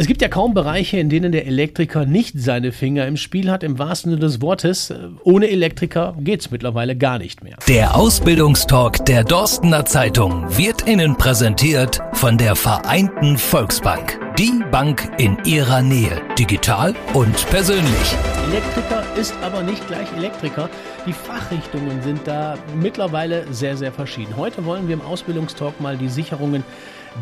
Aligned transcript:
Es 0.00 0.06
gibt 0.06 0.22
ja 0.22 0.28
kaum 0.28 0.54
Bereiche, 0.54 0.96
in 0.98 1.08
denen 1.08 1.32
der 1.32 1.44
Elektriker 1.44 2.06
nicht 2.06 2.38
seine 2.38 2.70
Finger 2.70 3.08
im 3.08 3.16
Spiel 3.16 3.50
hat, 3.50 3.64
im 3.64 3.80
wahrsten 3.80 4.12
Sinne 4.12 4.20
des 4.20 4.40
Wortes. 4.40 4.94
Ohne 5.24 5.48
Elektriker 5.48 6.14
geht's 6.20 6.52
mittlerweile 6.52 6.94
gar 6.94 7.18
nicht 7.18 7.42
mehr. 7.42 7.56
Der 7.66 7.96
Ausbildungstalk 7.96 9.04
der 9.06 9.24
Dorstener 9.24 9.84
Zeitung 9.86 10.56
wird 10.56 10.86
Ihnen 10.86 11.16
präsentiert 11.16 11.98
von 12.12 12.38
der 12.38 12.54
Vereinten 12.54 13.36
Volksbank. 13.36 14.20
Die 14.38 14.62
Bank 14.70 15.10
in 15.18 15.36
Ihrer 15.44 15.82
Nähe, 15.82 16.22
digital 16.38 16.94
und 17.12 17.34
persönlich. 17.50 18.14
Elektriker 18.52 19.02
ist 19.16 19.34
aber 19.42 19.64
nicht 19.64 19.84
gleich 19.88 20.06
Elektriker. 20.16 20.70
Die 21.06 21.12
Fachrichtungen 21.12 22.02
sind 22.02 22.20
da 22.24 22.56
mittlerweile 22.80 23.52
sehr, 23.52 23.76
sehr 23.76 23.90
verschieden. 23.90 24.36
Heute 24.36 24.64
wollen 24.64 24.86
wir 24.86 24.94
im 24.94 25.02
Ausbildungstalk 25.02 25.80
mal 25.80 25.96
die 25.96 26.08
Sicherungen 26.08 26.62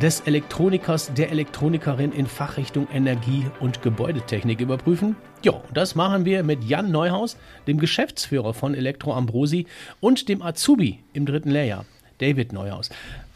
des 0.00 0.20
Elektronikers, 0.20 1.12
der 1.14 1.30
Elektronikerin 1.30 2.12
in 2.12 2.26
Fachrichtung 2.26 2.88
Energie- 2.92 3.46
und 3.60 3.82
Gebäudetechnik 3.82 4.60
überprüfen. 4.60 5.16
Jo, 5.42 5.62
das 5.72 5.94
machen 5.94 6.24
wir 6.24 6.42
mit 6.42 6.64
Jan 6.64 6.90
Neuhaus, 6.90 7.36
dem 7.66 7.78
Geschäftsführer 7.78 8.54
von 8.54 8.74
Elektro 8.74 9.14
Ambrosi 9.14 9.66
und 10.00 10.28
dem 10.28 10.42
Azubi 10.42 10.98
im 11.12 11.26
dritten 11.26 11.50
Lehrjahr, 11.50 11.84
David 12.18 12.52
Neuhaus. 12.52 12.90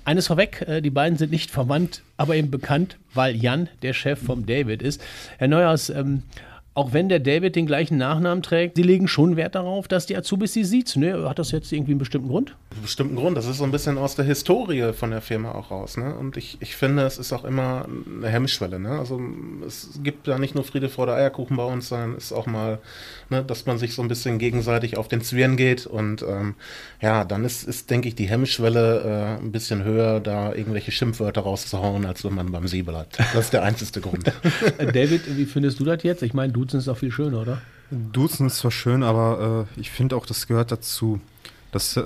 Eines 0.04 0.26
vorweg, 0.26 0.64
äh, 0.66 0.80
die 0.80 0.90
beiden 0.90 1.18
sind 1.18 1.30
nicht 1.30 1.50
verwandt, 1.50 2.02
aber 2.16 2.34
eben 2.34 2.50
bekannt, 2.50 2.96
weil 3.14 3.36
Jan 3.36 3.68
der 3.82 3.92
Chef 3.92 4.18
vom 4.20 4.46
David 4.46 4.82
ist. 4.82 5.02
Herr 5.38 5.48
Neuhaus, 5.48 5.90
ähm, 5.90 6.22
auch 6.72 6.92
wenn 6.92 7.08
der 7.08 7.18
David 7.18 7.56
den 7.56 7.66
gleichen 7.66 7.98
Nachnamen 7.98 8.42
trägt, 8.44 8.76
Sie 8.76 8.84
legen 8.84 9.08
schon 9.08 9.36
Wert 9.36 9.56
darauf, 9.56 9.88
dass 9.88 10.06
die 10.06 10.16
Azubis 10.16 10.52
sie 10.52 10.62
sieht. 10.62 10.94
Ne? 10.94 11.28
Hat 11.28 11.40
das 11.40 11.50
jetzt 11.50 11.72
irgendwie 11.72 11.92
einen 11.92 11.98
bestimmten 11.98 12.28
Grund? 12.28 12.54
Einen 12.70 12.82
bestimmten 12.82 13.16
Grund. 13.16 13.36
Das 13.36 13.46
ist 13.46 13.58
so 13.58 13.64
ein 13.64 13.72
bisschen 13.72 13.98
aus 13.98 14.14
der 14.14 14.24
Historie 14.24 14.92
von 14.92 15.10
der 15.10 15.20
Firma 15.20 15.52
auch 15.52 15.72
raus. 15.72 15.96
Ne? 15.96 16.14
Und 16.14 16.36
ich, 16.36 16.58
ich 16.60 16.76
finde, 16.76 17.02
es 17.02 17.18
ist 17.18 17.32
auch 17.32 17.44
immer 17.44 17.86
eine 18.06 18.28
Hemmschwelle. 18.28 18.78
Ne? 18.78 18.90
Also 18.90 19.20
es 19.66 19.98
gibt 20.04 20.28
da 20.28 20.38
nicht 20.38 20.54
nur 20.54 20.62
Friede 20.62 20.88
vor 20.88 21.06
der 21.06 21.16
Eierkuchen 21.16 21.56
bei 21.56 21.64
uns, 21.64 21.88
sondern 21.88 22.14
es 22.14 22.26
ist 22.26 22.32
auch 22.32 22.46
mal, 22.46 22.78
ne, 23.30 23.42
dass 23.42 23.66
man 23.66 23.78
sich 23.78 23.94
so 23.94 24.02
ein 24.02 24.08
bisschen 24.08 24.38
gegenseitig 24.38 24.96
auf 24.96 25.08
den 25.08 25.22
Zwirn 25.22 25.56
geht. 25.56 25.86
Und 25.86 26.22
ähm, 26.22 26.54
ja, 27.00 27.24
dann 27.24 27.44
ist, 27.44 27.64
ist, 27.64 27.90
denke 27.90 28.06
ich, 28.06 28.14
die 28.14 28.28
Hemmschwelle 28.28 29.38
äh, 29.38 29.42
ein 29.42 29.50
bisschen 29.50 29.82
höher, 29.82 30.20
da 30.20 30.54
irgendwelche 30.54 30.92
Schimpfwörter 30.92 31.40
rauszuhauen, 31.40 32.06
als 32.06 32.24
wenn 32.24 32.34
man 32.34 32.52
beim 32.52 32.68
Sie 32.68 32.84
bleibt. 32.84 33.18
Das 33.18 33.46
ist 33.46 33.52
der 33.52 33.64
einzige 33.64 34.00
Grund. 34.00 34.32
David, 34.78 35.36
wie 35.36 35.46
findest 35.46 35.80
du 35.80 35.84
das 35.84 36.04
jetzt? 36.04 36.22
Ich 36.22 36.32
meine, 36.32 36.52
du 36.52 36.59
Duzen 36.60 36.78
ist 36.78 36.88
auch 36.88 36.98
viel 36.98 37.10
schöner, 37.10 37.40
oder? 37.40 37.62
Duzen 37.90 38.46
ist 38.46 38.58
zwar 38.58 38.70
schön, 38.70 39.02
aber 39.02 39.66
äh, 39.76 39.80
ich 39.80 39.90
finde 39.90 40.14
auch, 40.16 40.26
das 40.26 40.46
gehört 40.46 40.70
dazu, 40.70 41.20
dass 41.72 41.96
äh, 41.96 42.02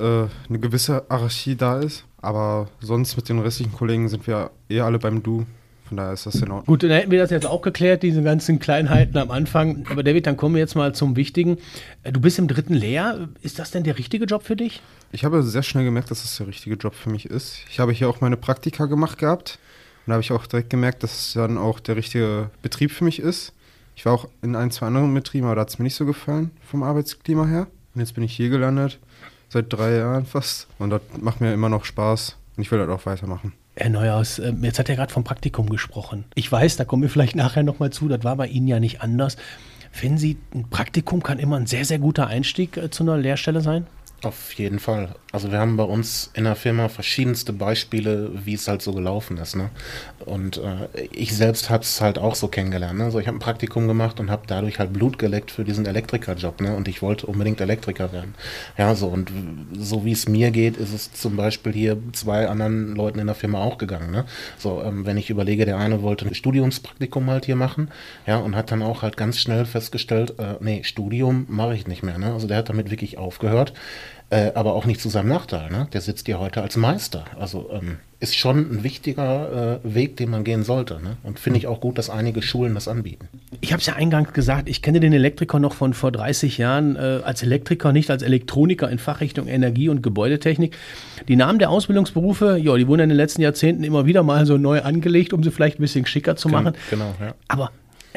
eine 0.48 0.58
gewisse 0.60 1.10
Archie 1.10 1.56
da 1.56 1.80
ist. 1.80 2.04
Aber 2.22 2.68
sonst 2.80 3.16
mit 3.16 3.28
den 3.28 3.40
restlichen 3.40 3.72
Kollegen 3.72 4.08
sind 4.08 4.26
wir 4.26 4.50
eh 4.70 4.80
alle 4.80 4.98
beim 4.98 5.22
Du. 5.22 5.44
Von 5.86 5.98
daher 5.98 6.14
ist 6.14 6.24
das 6.24 6.36
in 6.36 6.44
Ordnung. 6.44 6.64
Gut, 6.64 6.82
dann 6.82 6.92
hätten 6.92 7.10
wir 7.10 7.18
das 7.18 7.30
jetzt 7.30 7.44
auch 7.44 7.60
geklärt, 7.60 8.02
diese 8.02 8.22
ganzen 8.22 8.58
Kleinheiten 8.58 9.18
am 9.18 9.30
Anfang. 9.30 9.84
Aber 9.90 10.02
David, 10.02 10.26
dann 10.26 10.36
kommen 10.38 10.54
wir 10.54 10.60
jetzt 10.60 10.76
mal 10.76 10.94
zum 10.94 11.16
Wichtigen. 11.16 11.58
Äh, 12.04 12.12
du 12.12 12.20
bist 12.20 12.38
im 12.38 12.48
dritten 12.48 12.74
Lehr. 12.74 13.28
Ist 13.42 13.58
das 13.58 13.72
denn 13.72 13.84
der 13.84 13.98
richtige 13.98 14.24
Job 14.24 14.44
für 14.44 14.56
dich? 14.56 14.80
Ich 15.12 15.24
habe 15.24 15.42
sehr 15.42 15.62
schnell 15.62 15.84
gemerkt, 15.84 16.10
dass 16.10 16.22
das 16.22 16.36
der 16.36 16.46
richtige 16.46 16.76
Job 16.76 16.94
für 16.94 17.10
mich 17.10 17.26
ist. 17.26 17.58
Ich 17.68 17.80
habe 17.80 17.92
hier 17.92 18.08
auch 18.08 18.20
meine 18.20 18.36
Praktika 18.36 18.86
gemacht 18.86 19.18
gehabt. 19.18 19.58
Und 20.06 20.10
da 20.10 20.12
habe 20.14 20.22
ich 20.22 20.32
auch 20.32 20.46
direkt 20.46 20.70
gemerkt, 20.70 21.02
dass 21.02 21.26
es 21.26 21.32
dann 21.34 21.58
auch 21.58 21.80
der 21.80 21.96
richtige 21.96 22.50
Betrieb 22.62 22.90
für 22.90 23.04
mich 23.04 23.18
ist. 23.18 23.52
Ich 23.96 24.04
war 24.06 24.12
auch 24.12 24.28
in 24.42 24.56
ein, 24.56 24.70
zwei 24.70 24.86
anderen 24.86 25.14
Betrieben, 25.14 25.46
aber 25.46 25.56
da 25.56 25.60
hat 25.62 25.70
es 25.70 25.78
mir 25.78 25.84
nicht 25.84 25.94
so 25.94 26.06
gefallen 26.06 26.50
vom 26.62 26.82
Arbeitsklima 26.82 27.46
her. 27.46 27.66
Und 27.94 28.00
jetzt 28.00 28.14
bin 28.14 28.24
ich 28.24 28.34
hier 28.34 28.48
gelandet, 28.48 28.98
seit 29.48 29.72
drei 29.72 29.96
Jahren 29.96 30.26
fast. 30.26 30.66
Und 30.78 30.90
das 30.90 31.02
macht 31.20 31.40
mir 31.40 31.52
immer 31.52 31.68
noch 31.68 31.84
Spaß. 31.84 32.36
Und 32.56 32.62
ich 32.62 32.70
will 32.70 32.78
das 32.78 32.88
auch 32.88 33.06
weitermachen. 33.06 33.52
Herr 33.76 33.90
Neuhaus, 33.90 34.38
ähm, 34.38 34.62
jetzt 34.62 34.78
hat 34.78 34.88
er 34.88 34.96
gerade 34.96 35.12
vom 35.12 35.24
Praktikum 35.24 35.68
gesprochen. 35.68 36.24
Ich 36.34 36.50
weiß, 36.50 36.76
da 36.76 36.84
kommen 36.84 37.02
wir 37.02 37.10
vielleicht 37.10 37.34
nachher 37.34 37.64
nochmal 37.64 37.90
zu, 37.90 38.08
das 38.08 38.22
war 38.22 38.36
bei 38.36 38.46
Ihnen 38.46 38.68
ja 38.68 38.78
nicht 38.78 39.00
anders. 39.02 39.36
Finden 39.90 40.18
Sie, 40.18 40.36
ein 40.54 40.68
Praktikum 40.70 41.22
kann 41.22 41.38
immer 41.38 41.56
ein 41.56 41.66
sehr, 41.66 41.84
sehr 41.84 41.98
guter 41.98 42.26
Einstieg 42.28 42.76
äh, 42.76 42.90
zu 42.90 43.02
einer 43.02 43.16
Lehrstelle 43.16 43.60
sein? 43.60 43.86
Auf 44.22 44.54
jeden 44.54 44.78
Fall. 44.78 45.14
Also 45.32 45.50
wir 45.50 45.58
haben 45.58 45.76
bei 45.76 45.84
uns 45.84 46.30
in 46.34 46.44
der 46.44 46.54
Firma 46.54 46.88
verschiedenste 46.88 47.52
Beispiele, 47.52 48.30
wie 48.44 48.54
es 48.54 48.68
halt 48.68 48.80
so 48.80 48.92
gelaufen 48.94 49.36
ist. 49.36 49.56
Ne? 49.56 49.68
Und 50.24 50.58
äh, 50.58 51.08
ich 51.12 51.36
selbst 51.36 51.68
habe 51.70 51.82
es 51.82 52.00
halt 52.00 52.18
auch 52.18 52.34
so 52.34 52.48
kennengelernt. 52.48 52.98
Ne? 52.98 53.04
Also 53.04 53.18
ich 53.18 53.26
habe 53.26 53.36
ein 53.36 53.40
Praktikum 53.40 53.86
gemacht 53.86 54.20
und 54.20 54.30
habe 54.30 54.44
dadurch 54.46 54.78
halt 54.78 54.92
Blut 54.92 55.18
geleckt 55.18 55.50
für 55.50 55.64
diesen 55.64 55.84
Elektrikerjob. 55.86 56.60
Ne? 56.60 56.74
Und 56.74 56.88
ich 56.88 57.02
wollte 57.02 57.26
unbedingt 57.26 57.60
Elektriker 57.60 58.12
werden. 58.12 58.34
Ja, 58.78 58.94
so 58.94 59.08
und 59.08 59.30
so 59.76 60.04
wie 60.04 60.12
es 60.12 60.28
mir 60.28 60.50
geht, 60.52 60.76
ist 60.76 60.94
es 60.94 61.12
zum 61.12 61.36
Beispiel 61.36 61.72
hier 61.72 61.98
zwei 62.12 62.48
anderen 62.48 62.94
Leuten 62.94 63.18
in 63.18 63.26
der 63.26 63.34
Firma 63.34 63.62
auch 63.62 63.76
gegangen. 63.76 64.10
Ne? 64.10 64.24
So, 64.56 64.82
ähm, 64.82 65.04
wenn 65.04 65.16
ich 65.16 65.30
überlege, 65.30 65.66
der 65.66 65.78
eine 65.78 66.00
wollte 66.02 66.26
ein 66.26 66.34
Studiumspraktikum 66.34 67.28
halt 67.28 67.44
hier 67.44 67.56
machen, 67.56 67.90
ja, 68.26 68.38
und 68.38 68.56
hat 68.56 68.70
dann 68.70 68.82
auch 68.82 69.02
halt 69.02 69.16
ganz 69.16 69.38
schnell 69.38 69.66
festgestellt, 69.66 70.38
äh, 70.38 70.54
nee, 70.60 70.82
Studium 70.84 71.44
mache 71.48 71.74
ich 71.74 71.86
nicht 71.86 72.02
mehr. 72.02 72.18
Ne? 72.18 72.32
Also 72.32 72.46
der 72.46 72.58
hat 72.58 72.68
damit 72.68 72.90
wirklich 72.90 73.18
aufgehört 73.18 73.74
äh, 74.34 74.50
aber 74.56 74.74
auch 74.74 74.84
nicht 74.84 75.00
zu 75.00 75.08
seinem 75.08 75.28
Nachteil. 75.28 75.70
Ne? 75.70 75.86
Der 75.92 76.00
sitzt 76.00 76.26
ja 76.26 76.40
heute 76.40 76.60
als 76.60 76.76
Meister. 76.76 77.24
Also 77.38 77.70
ähm, 77.72 77.98
ist 78.18 78.36
schon 78.36 78.58
ein 78.58 78.82
wichtiger 78.82 79.80
äh, 79.84 79.94
Weg, 79.94 80.16
den 80.16 80.30
man 80.30 80.42
gehen 80.42 80.64
sollte. 80.64 80.94
Ne? 80.94 81.16
Und 81.22 81.38
finde 81.38 81.60
ich 81.60 81.68
auch 81.68 81.80
gut, 81.80 81.98
dass 81.98 82.10
einige 82.10 82.42
Schulen 82.42 82.74
das 82.74 82.88
anbieten. 82.88 83.28
Ich 83.60 83.72
habe 83.72 83.80
es 83.80 83.86
ja 83.86 83.94
eingangs 83.94 84.32
gesagt, 84.32 84.68
ich 84.68 84.82
kenne 84.82 84.98
den 84.98 85.12
Elektriker 85.12 85.60
noch 85.60 85.72
von 85.72 85.94
vor 85.94 86.10
30 86.10 86.58
Jahren 86.58 86.96
äh, 86.96 87.20
als 87.22 87.44
Elektriker, 87.44 87.92
nicht 87.92 88.10
als 88.10 88.24
Elektroniker 88.24 88.90
in 88.90 88.98
Fachrichtung 88.98 89.46
Energie 89.46 89.88
und 89.88 90.02
Gebäudetechnik. 90.02 90.76
Die 91.28 91.36
Namen 91.36 91.60
der 91.60 91.70
Ausbildungsberufe, 91.70 92.58
ja, 92.60 92.76
die 92.76 92.88
wurden 92.88 93.02
in 93.02 93.08
den 93.10 93.16
letzten 93.16 93.40
Jahrzehnten 93.40 93.84
immer 93.84 94.04
wieder 94.04 94.24
mal 94.24 94.46
so 94.46 94.58
neu 94.58 94.82
angelegt, 94.82 95.32
um 95.32 95.44
sie 95.44 95.52
vielleicht 95.52 95.78
ein 95.78 95.82
bisschen 95.82 96.06
schicker 96.06 96.34
zu 96.34 96.48
machen. 96.48 96.72
Genau, 96.90 97.14
ja. 97.20 97.34
Aber 97.46 97.70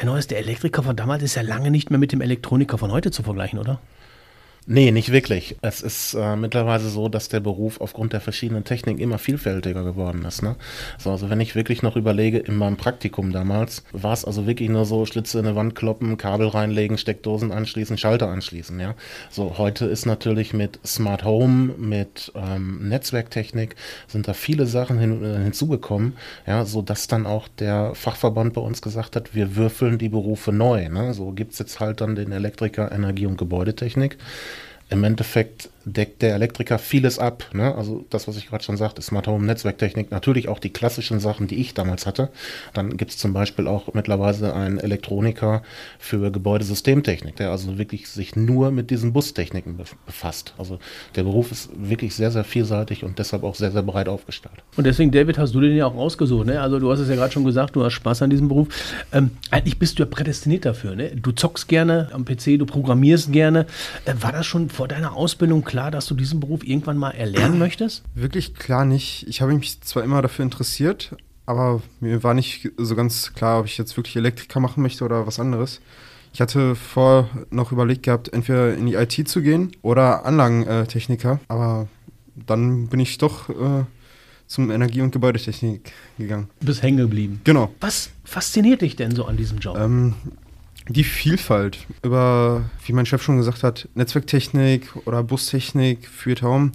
Neues, 0.04 0.26
der 0.26 0.38
Elektriker 0.38 0.82
von 0.82 0.96
damals 0.96 1.22
ist 1.22 1.36
ja 1.36 1.42
lange 1.42 1.70
nicht 1.70 1.90
mehr 1.90 1.98
mit 1.98 2.10
dem 2.10 2.20
Elektroniker 2.20 2.76
von 2.76 2.90
heute 2.90 3.12
zu 3.12 3.22
vergleichen, 3.22 3.60
oder? 3.60 3.78
Nee, 4.70 4.90
nicht 4.90 5.12
wirklich. 5.12 5.56
Es 5.62 5.80
ist 5.80 6.12
äh, 6.12 6.36
mittlerweile 6.36 6.82
so, 6.82 7.08
dass 7.08 7.30
der 7.30 7.40
Beruf 7.40 7.80
aufgrund 7.80 8.12
der 8.12 8.20
verschiedenen 8.20 8.64
Techniken 8.64 9.00
immer 9.00 9.16
vielfältiger 9.16 9.82
geworden 9.82 10.26
ist. 10.26 10.42
Ne? 10.42 10.56
So, 10.98 11.10
also 11.10 11.30
wenn 11.30 11.40
ich 11.40 11.54
wirklich 11.54 11.82
noch 11.82 11.96
überlege, 11.96 12.36
in 12.36 12.54
meinem 12.54 12.76
Praktikum 12.76 13.32
damals, 13.32 13.82
war 13.92 14.12
es 14.12 14.26
also 14.26 14.46
wirklich 14.46 14.68
nur 14.68 14.84
so, 14.84 15.06
Schlitze 15.06 15.38
in 15.38 15.46
eine 15.46 15.56
Wand 15.56 15.74
kloppen, 15.74 16.18
Kabel 16.18 16.48
reinlegen, 16.48 16.98
Steckdosen 16.98 17.50
anschließen, 17.50 17.96
Schalter 17.96 18.28
anschließen. 18.28 18.78
Ja? 18.78 18.94
So, 19.30 19.56
heute 19.56 19.86
ist 19.86 20.04
natürlich 20.04 20.52
mit 20.52 20.78
Smart 20.84 21.24
Home, 21.24 21.72
mit 21.78 22.30
ähm, 22.34 22.90
Netzwerktechnik, 22.90 23.74
sind 24.06 24.28
da 24.28 24.34
viele 24.34 24.66
Sachen 24.66 24.98
hin, 24.98 25.24
äh, 25.24 25.44
hinzugekommen, 25.44 26.12
ja, 26.46 26.66
sodass 26.66 27.06
dann 27.06 27.24
auch 27.24 27.48
der 27.48 27.94
Fachverband 27.94 28.52
bei 28.52 28.60
uns 28.60 28.82
gesagt 28.82 29.16
hat, 29.16 29.34
wir 29.34 29.56
würfeln 29.56 29.96
die 29.96 30.10
Berufe 30.10 30.52
neu. 30.52 30.90
Ne? 30.90 31.14
So 31.14 31.32
gibt 31.32 31.54
es 31.54 31.58
jetzt 31.58 31.80
halt 31.80 32.02
dann 32.02 32.16
den 32.16 32.32
Elektriker 32.32 32.92
Energie- 32.92 33.24
und 33.24 33.38
Gebäudetechnik 33.38 34.18
im 34.90 35.04
Endeffekt 35.04 35.70
deckt 35.92 36.22
der 36.22 36.34
Elektriker 36.34 36.78
vieles 36.78 37.18
ab. 37.18 37.44
Ne? 37.52 37.74
Also 37.74 38.04
das, 38.10 38.28
was 38.28 38.36
ich 38.36 38.48
gerade 38.48 38.64
schon 38.64 38.76
sagte, 38.76 39.02
Smart 39.02 39.26
Home, 39.26 39.44
Netzwerktechnik, 39.46 40.10
natürlich 40.10 40.48
auch 40.48 40.58
die 40.58 40.70
klassischen 40.70 41.20
Sachen, 41.20 41.46
die 41.46 41.56
ich 41.56 41.74
damals 41.74 42.06
hatte. 42.06 42.30
Dann 42.74 42.96
gibt 42.96 43.12
es 43.12 43.18
zum 43.18 43.32
Beispiel 43.32 43.66
auch 43.66 43.94
mittlerweile 43.94 44.54
einen 44.54 44.78
Elektroniker 44.78 45.62
für 45.98 46.30
Gebäudesystemtechnik, 46.30 47.36
der 47.36 47.50
also 47.50 47.78
wirklich 47.78 48.08
sich 48.08 48.36
nur 48.36 48.70
mit 48.70 48.90
diesen 48.90 49.12
Bustechniken 49.12 49.78
befasst. 50.06 50.54
Also 50.58 50.78
der 51.16 51.24
Beruf 51.24 51.50
ist 51.52 51.70
wirklich 51.74 52.14
sehr, 52.14 52.30
sehr 52.30 52.44
vielseitig 52.44 53.04
und 53.04 53.18
deshalb 53.18 53.42
auch 53.42 53.54
sehr, 53.54 53.70
sehr 53.70 53.82
breit 53.82 54.08
aufgestellt. 54.08 54.62
Und 54.76 54.84
deswegen, 54.84 55.10
David, 55.10 55.38
hast 55.38 55.54
du 55.54 55.60
den 55.60 55.76
ja 55.76 55.86
auch 55.86 55.94
rausgesucht. 55.94 56.46
Ne? 56.46 56.60
Also 56.60 56.78
du 56.78 56.90
hast 56.90 57.00
es 57.00 57.08
ja 57.08 57.14
gerade 57.14 57.32
schon 57.32 57.44
gesagt, 57.44 57.76
du 57.76 57.84
hast 57.84 57.94
Spaß 57.94 58.22
an 58.22 58.30
diesem 58.30 58.48
Beruf. 58.48 58.68
Ähm, 59.12 59.30
eigentlich 59.50 59.78
bist 59.78 59.98
du 59.98 60.02
ja 60.02 60.08
prädestiniert 60.08 60.64
dafür. 60.64 60.94
Ne? 60.94 61.12
Du 61.16 61.32
zockst 61.32 61.68
gerne 61.68 62.08
am 62.12 62.24
PC, 62.24 62.58
du 62.58 62.66
programmierst 62.66 63.32
gerne. 63.32 63.66
Äh, 64.04 64.14
war 64.20 64.32
das 64.32 64.46
schon 64.46 64.68
vor 64.68 64.88
deiner 64.88 65.14
Ausbildung 65.14 65.64
klar? 65.64 65.77
Klar, 65.78 65.92
dass 65.92 66.06
du 66.06 66.16
diesen 66.16 66.40
Beruf 66.40 66.66
irgendwann 66.66 66.98
mal 66.98 67.12
erlernen 67.12 67.58
möchtest? 67.60 68.02
Wirklich 68.14 68.54
klar 68.54 68.84
nicht. 68.84 69.26
Ich 69.28 69.40
habe 69.40 69.54
mich 69.54 69.80
zwar 69.80 70.02
immer 70.02 70.20
dafür 70.22 70.42
interessiert, 70.42 71.14
aber 71.46 71.82
mir 72.00 72.24
war 72.24 72.34
nicht 72.34 72.72
so 72.76 72.96
ganz 72.96 73.32
klar, 73.32 73.60
ob 73.60 73.66
ich 73.66 73.78
jetzt 73.78 73.96
wirklich 73.96 74.16
Elektriker 74.16 74.58
machen 74.58 74.82
möchte 74.82 75.04
oder 75.04 75.28
was 75.28 75.38
anderes. 75.38 75.80
Ich 76.32 76.40
hatte 76.40 76.74
vor 76.74 77.30
noch 77.50 77.70
überlegt 77.70 78.02
gehabt, 78.02 78.32
entweder 78.32 78.74
in 78.74 78.86
die 78.86 78.94
IT 78.94 79.28
zu 79.28 79.40
gehen 79.40 79.70
oder 79.82 80.26
Anlagentechniker, 80.26 81.38
aber 81.46 81.86
dann 82.34 82.88
bin 82.88 82.98
ich 82.98 83.16
doch 83.18 83.48
äh, 83.48 83.84
zum 84.48 84.72
Energie- 84.72 85.02
und 85.02 85.12
Gebäudetechnik 85.12 85.92
gegangen. 86.18 86.48
Du 86.58 86.66
bist 86.66 86.82
hängen 86.82 86.98
geblieben. 86.98 87.40
Genau. 87.44 87.72
Was 87.80 88.10
fasziniert 88.24 88.82
dich 88.82 88.96
denn 88.96 89.14
so 89.14 89.26
an 89.26 89.36
diesem 89.36 89.58
Job? 89.58 89.78
Ähm, 89.78 90.14
die 90.88 91.04
Vielfalt 91.04 91.86
über, 92.02 92.64
wie 92.84 92.92
mein 92.92 93.06
Chef 93.06 93.22
schon 93.22 93.36
gesagt 93.36 93.62
hat, 93.62 93.88
Netzwerktechnik 93.94 94.88
oder 95.04 95.22
Bustechnik 95.22 96.08
für 96.08 96.34
Taum. 96.34 96.72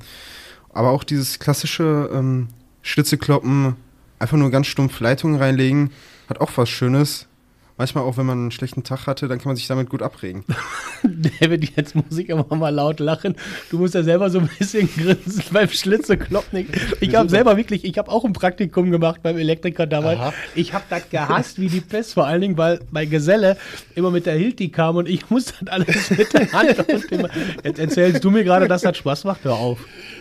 Aber 0.72 0.90
auch 0.90 1.04
dieses 1.04 1.40
klassische 1.40 2.10
ähm, 2.14 2.50
Schlitze 2.82 3.18
kloppen, 3.18 3.76
einfach 4.20 4.38
nur 4.38 4.52
ganz 4.52 4.68
stumpf 4.68 5.00
Leitungen 5.00 5.40
reinlegen, 5.40 5.92
hat 6.30 6.42
auch 6.42 6.52
was 6.56 6.70
Schönes. 6.70 7.28
Manchmal 7.78 8.04
auch, 8.04 8.18
wenn 8.18 8.26
man 8.26 8.40
einen 8.40 8.52
schlechten 8.52 8.84
Tag 8.84 9.08
hatte, 9.08 9.28
dann 9.28 9.40
kann 9.40 9.50
man 9.50 9.56
sich 9.56 9.68
damit 9.68 9.90
gut 9.90 10.02
abregen. 10.02 10.44
David, 11.04 11.76
jetzt 11.76 11.96
muss 11.96 12.18
ich 12.18 12.32
aber 12.32 12.56
mal 12.56 12.70
laut 12.70 13.00
lachen. 13.00 13.36
Du 13.70 13.78
musst 13.78 13.96
ja 13.96 14.04
selber 14.04 14.30
so 14.30 14.40
ein 14.40 14.50
bisschen 14.58 14.90
grinsen 14.96 15.44
beim 15.52 15.70
Schlitzeklopfen. 15.70 16.68
Ich 17.00 17.16
habe 17.16 17.30
selber 17.30 17.58
wirklich, 17.58 17.84
ich 17.86 17.98
habe 17.98 18.12
auch 18.12 18.26
ein 18.26 18.34
Praktikum 18.34 18.92
gemacht 18.92 19.22
beim 19.24 19.38
Elektriker 19.38 19.88
damals. 19.88 20.20
Aha. 20.20 20.34
Ich 20.56 20.74
habe 20.74 20.84
das 20.90 21.10
gehasst 21.10 21.60
wie 21.60 21.68
die 21.68 21.82
Pest, 21.82 22.14
vor 22.14 22.26
allen 22.26 22.42
Dingen, 22.42 22.58
weil 22.58 22.80
mein 22.92 23.10
Geselle 23.10 23.58
immer 23.96 24.12
mit 24.12 24.26
der 24.26 24.36
Hilti 24.36 24.70
kam 24.70 24.96
und 24.98 25.10
ich 25.10 25.30
musste 25.30 25.54
das 25.62 25.74
alles 25.74 26.10
mit 26.12 26.34
der 26.34 26.52
Hand 26.52 26.90
und 26.90 27.12
dem, 27.12 27.28
Jetzt 27.64 27.80
erzählst 27.80 28.24
du 28.24 28.32
mir 28.32 28.44
gerade, 28.44 28.68
dass 28.68 28.82
das 28.82 28.98
Spaß 28.98 29.24
macht? 29.24 29.44
Hör 29.44 29.56
auf. 29.56 29.80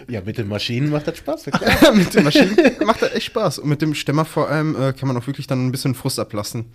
Ja, 0.09 0.21
mit 0.25 0.39
den 0.39 0.49
Maschinen 0.49 0.91
macht 0.91 1.07
das 1.07 1.19
Spaß. 1.19 1.47
mit 1.95 2.15
den 2.15 2.25
Maschinen 2.25 2.57
macht 2.85 3.03
das 3.03 3.15
echt 3.15 3.27
Spaß. 3.27 3.61
Und 3.61 3.69
mit 3.69 3.83
dem 3.83 3.95
Stämmer 3.95 4.25
vor 4.25 4.49
allem 4.49 4.75
äh, 4.75 4.93
kann 4.93 5.07
man 5.09 5.17
auch 5.17 5.27
wirklich 5.27 5.47
dann 5.47 5.67
ein 5.67 5.73
bisschen 5.73 5.95
Frust 5.95 6.19
ablassen. 6.19 6.67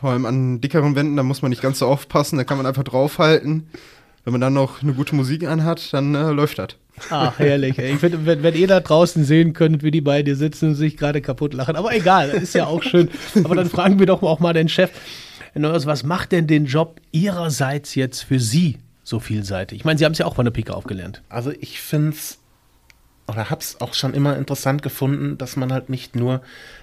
Vor 0.00 0.12
allem 0.12 0.24
an 0.24 0.62
dickeren 0.62 0.96
Wänden, 0.96 1.16
da 1.16 1.22
muss 1.22 1.42
man 1.42 1.50
nicht 1.50 1.60
ganz 1.60 1.78
so 1.78 1.86
aufpassen, 1.86 2.38
da 2.38 2.44
kann 2.44 2.56
man 2.56 2.64
einfach 2.64 2.84
draufhalten. 2.84 3.66
Wenn 4.24 4.32
man 4.32 4.40
dann 4.40 4.54
noch 4.54 4.82
eine 4.82 4.94
gute 4.94 5.14
Musik 5.14 5.46
anhat, 5.46 5.92
dann 5.92 6.14
äh, 6.14 6.30
läuft 6.30 6.58
das. 6.58 6.68
Ach, 7.10 7.38
herrlich. 7.38 7.78
Ich 7.78 7.98
finde, 7.98 8.24
wenn, 8.24 8.42
wenn, 8.42 8.54
ihr 8.54 8.66
da 8.66 8.80
draußen 8.80 9.24
sehen 9.24 9.52
könnt, 9.52 9.82
wie 9.82 9.90
die 9.90 10.00
beiden 10.00 10.24
hier 10.24 10.36
sitzen 10.36 10.70
und 10.70 10.74
sich 10.74 10.96
gerade 10.96 11.20
kaputt 11.20 11.52
lachen. 11.52 11.76
Aber 11.76 11.94
egal, 11.94 12.30
ist 12.30 12.54
ja 12.54 12.66
auch 12.66 12.82
schön. 12.82 13.10
Aber 13.44 13.54
dann 13.54 13.68
fragen 13.68 13.98
wir 13.98 14.06
doch 14.06 14.22
auch 14.22 14.40
mal 14.40 14.54
den 14.54 14.70
Chef. 14.70 14.90
Was 15.54 16.02
macht 16.02 16.32
denn 16.32 16.46
den 16.46 16.64
Job 16.64 17.00
Ihrerseits 17.12 17.94
jetzt 17.94 18.22
für 18.22 18.40
Sie 18.40 18.78
so 19.02 19.20
vielseitig? 19.20 19.80
Ich 19.80 19.84
meine, 19.84 19.98
Sie 19.98 20.06
haben 20.06 20.12
es 20.12 20.18
ja 20.18 20.26
auch 20.26 20.34
von 20.34 20.46
der 20.46 20.52
Pike 20.52 20.74
aufgelernt. 20.74 21.20
Also 21.28 21.52
ich 21.60 21.80
finde 21.80 22.10
es 22.10 22.38
oder 23.30 23.50
habe 23.50 23.60
es 23.60 23.80
auch 23.80 23.94
schon 23.94 24.14
immer 24.14 24.36
interessant 24.36 24.82
gefunden, 24.82 25.38
dass 25.38 25.56
man 25.56 25.72
halt 25.72 25.88
nicht 25.88 26.16
nur 26.16 26.42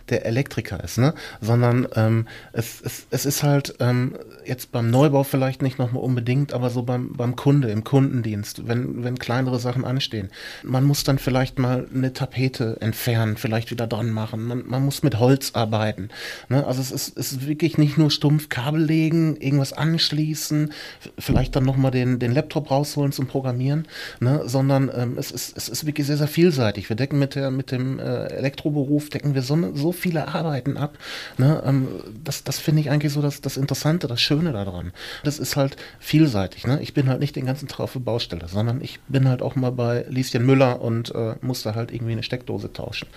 der 0.10 0.26
Elektriker 0.26 0.84
ist, 0.84 0.98
ne? 0.98 1.14
sondern 1.42 1.88
ähm, 1.96 2.28
es, 2.54 2.82
es, 2.82 3.08
es 3.10 3.26
ist 3.26 3.44
halt 3.44 3.76
ähm, 3.80 4.16
jetzt 4.46 4.72
beim 4.72 4.90
Neubau 4.90 5.24
vielleicht 5.24 5.62
nicht 5.62 5.80
nochmal 5.80 6.04
unbedingt, 6.04 6.54
aber 6.54 6.70
so 6.70 6.84
beim, 6.84 7.14
beim 7.14 7.36
Kunde, 7.36 7.70
im 7.70 7.84
Kundendienst, 7.84 8.68
wenn, 8.68 9.04
wenn 9.04 9.20
kleinere 9.20 9.60
Sachen 9.60 9.86
anstehen. 9.86 10.30
Man 10.64 10.86
muss 10.86 11.04
dann 11.04 11.20
vielleicht 11.20 11.60
mal 11.60 11.88
eine 11.94 12.14
Tapete 12.14 12.78
entfernen, 12.80 13.38
vielleicht 13.38 13.72
wieder 13.72 13.88
dran 13.88 14.12
machen. 14.12 14.46
Man, 14.46 14.64
man 14.68 14.86
muss 14.86 15.04
mit 15.04 15.20
Holz 15.20 15.52
arbeiten. 15.54 16.10
Ne? 16.50 16.66
Also 16.66 16.82
es 16.82 16.92
ist, 16.92 17.18
es 17.18 17.34
ist 17.34 17.48
wirklich 17.48 17.78
nicht 17.78 17.98
nur 17.98 18.12
stumpf 18.12 18.50
Kabel 18.50 18.82
legen, 18.82 19.36
irgendwas 19.38 19.74
anschließen, 19.74 20.72
vielleicht 21.20 21.56
dann 21.56 21.66
nochmal 21.66 21.92
den, 21.92 22.20
den 22.20 22.32
Laptop 22.32 22.72
rausholen 22.72 23.12
zum 23.12 23.28
Programmieren, 23.28 23.88
ne? 24.20 24.44
sondern 24.46 24.90
ähm, 24.96 25.18
es, 25.18 25.32
ist, 25.32 25.58
es 25.58 25.68
ist 25.68 25.86
wirklich 25.86 26.08
sehr, 26.08 26.18
sehr 26.18 26.28
vielseitig. 26.38 26.88
Wir 26.88 26.96
decken 26.96 27.18
mit, 27.18 27.34
der, 27.34 27.50
mit 27.50 27.72
dem 27.72 27.98
äh, 27.98 28.28
Elektroberuf, 28.28 29.10
decken 29.10 29.34
wir 29.34 29.42
so, 29.42 29.58
so 29.74 29.92
viele 29.92 30.28
Arbeiten 30.28 30.78
ab. 30.78 30.96
Ne? 31.40 31.64
Ähm, 31.66 31.88
das 32.24 32.44
das 32.44 32.60
finde 32.60 32.82
ich 32.82 32.92
eigentlich 32.92 33.12
so 33.12 33.24
das, 33.24 33.42
das 33.42 33.58
Interessante, 33.58 34.06
das 34.06 34.22
Schöne 34.22 34.54
daran. 34.54 34.92
Das 35.24 35.40
ist 35.40 35.56
halt 35.56 35.78
vielseitig. 36.00 36.68
Ne? 36.68 36.80
Ich 36.84 36.94
bin 36.94 37.10
halt 37.10 37.22
nicht 37.22 37.36
den 37.36 37.48
ganzen 37.48 37.68
Tag 37.68 37.80
auf 37.80 37.94
der 37.94 38.02
Baustelle, 38.02 38.48
sondern 38.48 38.82
ich 38.82 39.00
bin 39.08 39.28
halt 39.28 39.42
auch 39.42 39.56
mal 39.56 39.72
bei 39.72 40.06
Lieschen 40.10 40.46
Müller 40.46 40.80
und 40.80 41.10
äh, 41.16 41.34
musste 41.42 41.74
halt 41.74 41.92
irgendwie 41.92 42.12
eine 42.12 42.22
Steckdose 42.22 42.72
tauschen. 42.72 43.08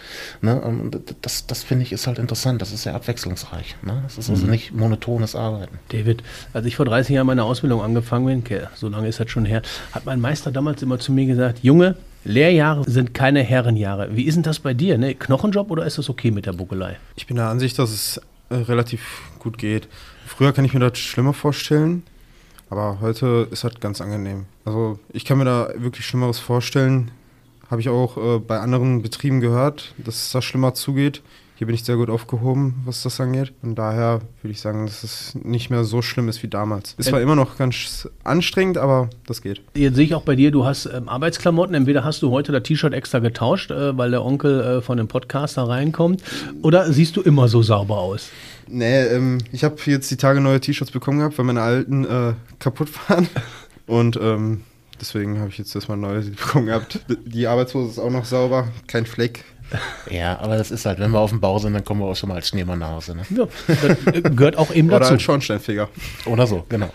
Ne? 0.40 0.62
Ähm, 0.64 0.90
das 1.20 1.46
das 1.46 1.62
finde 1.62 1.82
ich 1.82 1.92
ist 1.92 2.06
halt 2.06 2.18
interessant. 2.18 2.62
Das 2.62 2.72
ist 2.72 2.84
sehr 2.84 2.94
abwechslungsreich. 2.94 3.76
Ne? 3.82 4.00
Das 4.02 4.16
ist 4.16 4.30
also 4.30 4.46
mhm. 4.46 4.52
nicht 4.52 4.72
monotones 4.72 5.36
Arbeiten. 5.36 5.78
David, 5.88 6.22
als 6.54 6.64
ich 6.64 6.76
vor 6.76 6.86
30 6.86 7.16
Jahren 7.16 7.26
meine 7.26 7.44
Ausbildung 7.44 7.82
angefangen 7.82 8.42
bin, 8.42 8.60
so 8.76 8.88
lange 8.88 9.08
ist 9.08 9.20
das 9.20 9.30
schon 9.30 9.44
her, 9.44 9.60
hat 9.92 10.06
mein 10.06 10.22
Meister 10.22 10.50
damals 10.50 10.80
immer 10.80 10.98
zu 10.98 11.12
mir 11.12 11.26
gesagt, 11.26 11.58
Junge, 11.62 11.96
Lehrjahre 12.24 12.88
sind 12.88 13.14
keine 13.14 13.42
Herrenjahre. 13.42 14.14
Wie 14.14 14.24
ist 14.24 14.34
denn 14.34 14.42
das 14.42 14.58
bei 14.58 14.74
dir? 14.74 14.98
Ne? 14.98 15.14
Knochenjob 15.14 15.70
oder 15.70 15.86
ist 15.86 15.98
das 15.98 16.10
okay 16.10 16.30
mit 16.30 16.46
der 16.46 16.52
Buckelei? 16.52 16.98
Ich 17.16 17.26
bin 17.26 17.36
der 17.36 17.46
Ansicht, 17.46 17.78
dass 17.78 17.90
es 17.90 18.20
äh, 18.50 18.56
relativ 18.56 19.22
gut 19.38 19.56
geht. 19.58 19.88
Früher 20.26 20.52
kann 20.52 20.64
ich 20.64 20.74
mir 20.74 20.80
das 20.80 20.98
schlimmer 20.98 21.32
vorstellen, 21.32 22.02
aber 22.68 22.98
heute 23.00 23.48
ist 23.50 23.64
das 23.64 23.80
ganz 23.80 24.00
angenehm. 24.00 24.44
Also 24.64 24.98
ich 25.12 25.24
kann 25.24 25.38
mir 25.38 25.44
da 25.44 25.70
wirklich 25.76 26.04
Schlimmeres 26.06 26.38
vorstellen. 26.38 27.10
Habe 27.70 27.80
ich 27.80 27.88
auch 27.88 28.16
äh, 28.16 28.38
bei 28.38 28.58
anderen 28.58 29.02
Betrieben 29.02 29.40
gehört, 29.40 29.94
dass 29.98 30.16
es 30.16 30.32
da 30.32 30.42
schlimmer 30.42 30.74
zugeht. 30.74 31.22
Hier 31.60 31.66
bin 31.66 31.74
ich 31.74 31.84
sehr 31.84 31.96
gut 31.96 32.08
aufgehoben, 32.08 32.76
was 32.86 33.02
das 33.02 33.20
angeht. 33.20 33.52
Und 33.60 33.74
daher 33.74 34.22
würde 34.40 34.50
ich 34.50 34.62
sagen, 34.62 34.86
dass 34.86 35.04
es 35.04 35.34
nicht 35.34 35.68
mehr 35.68 35.84
so 35.84 36.00
schlimm 36.00 36.26
ist 36.30 36.42
wie 36.42 36.48
damals. 36.48 36.94
Ist 36.96 37.10
zwar 37.10 37.20
immer 37.20 37.36
noch 37.36 37.58
ganz 37.58 38.08
anstrengend, 38.24 38.78
aber 38.78 39.10
das 39.26 39.42
geht. 39.42 39.60
Jetzt 39.74 39.96
sehe 39.96 40.06
ich 40.06 40.14
auch 40.14 40.22
bei 40.22 40.36
dir, 40.36 40.52
du 40.52 40.64
hast 40.64 40.86
ähm, 40.86 41.10
Arbeitsklamotten. 41.10 41.74
Entweder 41.74 42.02
hast 42.02 42.22
du 42.22 42.30
heute 42.30 42.50
das 42.50 42.62
T-Shirt 42.62 42.94
extra 42.94 43.18
getauscht, 43.18 43.72
äh, 43.72 43.94
weil 43.98 44.10
der 44.10 44.24
Onkel 44.24 44.58
äh, 44.58 44.80
von 44.80 44.96
dem 44.96 45.06
Podcaster 45.06 45.64
reinkommt, 45.64 46.22
oder 46.62 46.90
siehst 46.90 47.18
du 47.18 47.20
immer 47.20 47.46
so 47.46 47.60
sauber 47.60 47.98
aus? 47.98 48.30
Nee, 48.66 49.02
ähm, 49.08 49.36
ich 49.52 49.62
habe 49.62 49.76
jetzt 49.84 50.10
die 50.10 50.16
Tage 50.16 50.40
neue 50.40 50.62
T-Shirts 50.62 50.92
bekommen 50.92 51.18
gehabt, 51.18 51.36
weil 51.36 51.44
meine 51.44 51.60
alten 51.60 52.06
äh, 52.06 52.32
kaputt 52.58 52.88
waren. 53.10 53.28
Und 53.86 54.18
ähm, 54.22 54.62
deswegen 55.00 55.38
habe 55.38 55.50
ich 55.50 55.58
jetzt 55.58 55.74
erstmal 55.74 55.96
neue 55.96 56.20
bekommen 56.22 56.66
gehabt. 56.66 57.00
Die 57.24 57.46
Arbeitshose 57.46 57.90
ist 57.90 57.98
auch 57.98 58.10
noch 58.10 58.24
sauber, 58.24 58.68
kein 58.86 59.06
Fleck. 59.06 59.44
Ja, 60.10 60.38
aber 60.40 60.56
das 60.56 60.70
ist 60.70 60.84
halt, 60.84 60.98
wenn 60.98 61.12
wir 61.12 61.20
auf 61.20 61.30
dem 61.30 61.40
Bau 61.40 61.58
sind, 61.58 61.74
dann 61.74 61.84
kommen 61.84 62.00
wir 62.00 62.06
auch 62.06 62.16
schon 62.16 62.28
mal 62.28 62.34
als 62.34 62.48
Schneemann 62.48 62.80
nach 62.80 62.90
Hause. 62.90 63.16
Ne? 63.16 63.22
Ja, 63.30 63.46
das 63.68 64.36
gehört 64.36 64.56
auch 64.56 64.74
eben 64.74 64.88
dazu. 64.88 65.04
Oder 65.04 65.12
als 65.12 65.22
Schornsteinfeger. 65.22 65.88
Oder 66.26 66.46
so, 66.46 66.64
genau. 66.68 66.88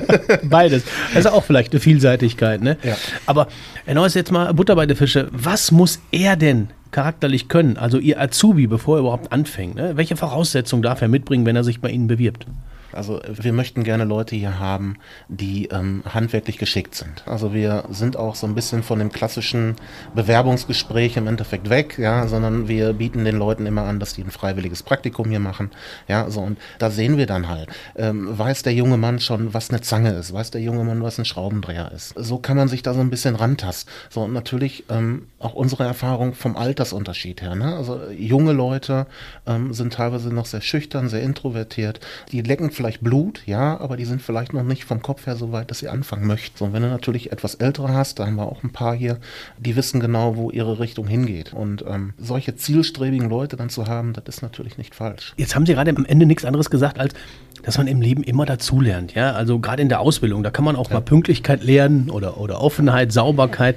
Beides. 0.42 0.84
Also 1.14 1.30
auch 1.30 1.44
vielleicht 1.44 1.72
eine 1.72 1.80
Vielseitigkeit, 1.80 2.62
ne? 2.62 2.78
Ja. 2.82 2.96
Aber, 3.26 3.48
Herr 3.84 3.94
Neuss, 3.94 4.14
jetzt 4.14 4.32
mal 4.32 4.52
Butter 4.54 4.76
bei 4.76 4.86
der 4.86 4.96
Fische. 4.96 5.28
Was 5.30 5.72
muss 5.72 6.00
er 6.10 6.36
denn 6.36 6.70
charakterlich 6.90 7.48
können? 7.48 7.76
Also 7.76 7.98
Ihr 7.98 8.20
Azubi, 8.20 8.66
bevor 8.66 8.96
er 8.96 9.00
überhaupt 9.00 9.32
anfängt. 9.32 9.74
Ne? 9.74 9.96
Welche 9.96 10.16
Voraussetzungen 10.16 10.82
darf 10.82 11.02
er 11.02 11.08
mitbringen, 11.08 11.44
wenn 11.44 11.56
er 11.56 11.64
sich 11.64 11.80
bei 11.80 11.90
Ihnen 11.90 12.06
bewirbt? 12.06 12.46
Also 12.92 13.20
wir 13.26 13.52
möchten 13.52 13.84
gerne 13.84 14.04
Leute 14.04 14.36
hier 14.36 14.58
haben, 14.58 14.96
die 15.28 15.66
ähm, 15.66 16.02
handwerklich 16.08 16.58
geschickt 16.58 16.94
sind. 16.94 17.22
Also 17.26 17.54
wir 17.54 17.84
sind 17.90 18.16
auch 18.16 18.34
so 18.34 18.46
ein 18.46 18.54
bisschen 18.54 18.82
von 18.82 18.98
dem 18.98 19.10
klassischen 19.10 19.76
Bewerbungsgespräch 20.14 21.16
im 21.16 21.26
Endeffekt 21.26 21.70
weg, 21.70 21.98
ja, 21.98 22.26
sondern 22.26 22.68
wir 22.68 22.92
bieten 22.92 23.24
den 23.24 23.36
Leuten 23.36 23.66
immer 23.66 23.82
an, 23.82 24.00
dass 24.00 24.14
die 24.14 24.22
ein 24.22 24.30
freiwilliges 24.30 24.82
Praktikum 24.82 25.30
hier 25.30 25.40
machen. 25.40 25.70
Ja, 26.08 26.30
so 26.30 26.40
und 26.40 26.58
da 26.78 26.90
sehen 26.90 27.16
wir 27.16 27.26
dann 27.26 27.48
halt, 27.48 27.68
ähm, 27.96 28.38
weiß 28.38 28.62
der 28.62 28.74
junge 28.74 28.96
Mann 28.96 29.20
schon, 29.20 29.54
was 29.54 29.70
eine 29.70 29.80
Zange 29.80 30.10
ist, 30.10 30.32
weiß 30.32 30.50
der 30.50 30.60
junge 30.60 30.84
Mann, 30.84 31.02
was 31.02 31.18
ein 31.18 31.24
Schraubendreher 31.24 31.92
ist. 31.92 32.14
So 32.16 32.38
kann 32.38 32.56
man 32.56 32.68
sich 32.68 32.82
da 32.82 32.94
so 32.94 33.00
ein 33.00 33.10
bisschen 33.10 33.34
rantasten. 33.34 33.92
So 34.10 34.22
und 34.22 34.32
natürlich 34.32 34.84
ähm, 34.90 35.28
auch 35.38 35.54
unsere 35.54 35.84
Erfahrung 35.84 36.34
vom 36.34 36.56
Altersunterschied 36.56 37.42
her. 37.42 37.54
Ne? 37.54 37.76
Also 37.76 38.00
junge 38.10 38.52
Leute 38.52 39.06
ähm, 39.46 39.72
sind 39.72 39.94
teilweise 39.94 40.32
noch 40.32 40.46
sehr 40.46 40.60
schüchtern, 40.60 41.08
sehr 41.08 41.22
introvertiert. 41.22 42.00
Die 42.30 42.42
lecken 42.42 42.70
vielleicht 42.70 42.81
Blut, 43.00 43.42
ja, 43.46 43.78
aber 43.80 43.96
die 43.96 44.04
sind 44.04 44.22
vielleicht 44.22 44.52
noch 44.52 44.62
nicht 44.62 44.84
vom 44.84 45.02
Kopf 45.02 45.26
her 45.26 45.36
so 45.36 45.52
weit, 45.52 45.70
dass 45.70 45.78
sie 45.78 45.88
anfangen 45.88 46.26
möchten. 46.26 46.56
So, 46.58 46.72
wenn 46.72 46.82
du 46.82 46.88
natürlich 46.88 47.32
etwas 47.32 47.54
ältere 47.56 47.92
hast, 47.92 48.18
da 48.18 48.26
haben 48.26 48.36
wir 48.36 48.46
auch 48.46 48.62
ein 48.62 48.72
paar 48.72 48.94
hier, 48.94 49.18
die 49.58 49.76
wissen 49.76 50.00
genau, 50.00 50.36
wo 50.36 50.50
ihre 50.50 50.78
Richtung 50.78 51.06
hingeht. 51.06 51.52
Und 51.52 51.84
ähm, 51.88 52.14
solche 52.18 52.56
zielstrebigen 52.56 53.28
Leute 53.28 53.56
dann 53.56 53.70
zu 53.70 53.86
haben, 53.86 54.12
das 54.12 54.24
ist 54.28 54.42
natürlich 54.42 54.78
nicht 54.78 54.94
falsch. 54.94 55.34
Jetzt 55.36 55.54
haben 55.54 55.66
Sie 55.66 55.74
gerade 55.74 55.90
am 55.90 56.04
Ende 56.04 56.26
nichts 56.26 56.44
anderes 56.44 56.70
gesagt, 56.70 56.98
als 56.98 57.14
dass 57.62 57.78
man 57.78 57.86
im 57.86 58.00
Leben 58.00 58.22
immer 58.22 58.44
dazulernt. 58.44 59.14
Ja? 59.14 59.32
Also 59.32 59.60
gerade 59.60 59.82
in 59.82 59.88
der 59.88 60.00
Ausbildung, 60.00 60.42
da 60.42 60.50
kann 60.50 60.64
man 60.64 60.76
auch 60.76 60.88
ja. 60.88 60.94
mal 60.94 61.00
Pünktlichkeit 61.00 61.62
lernen 61.62 62.10
oder, 62.10 62.38
oder 62.38 62.60
Offenheit, 62.60 63.12
Sauberkeit. 63.12 63.76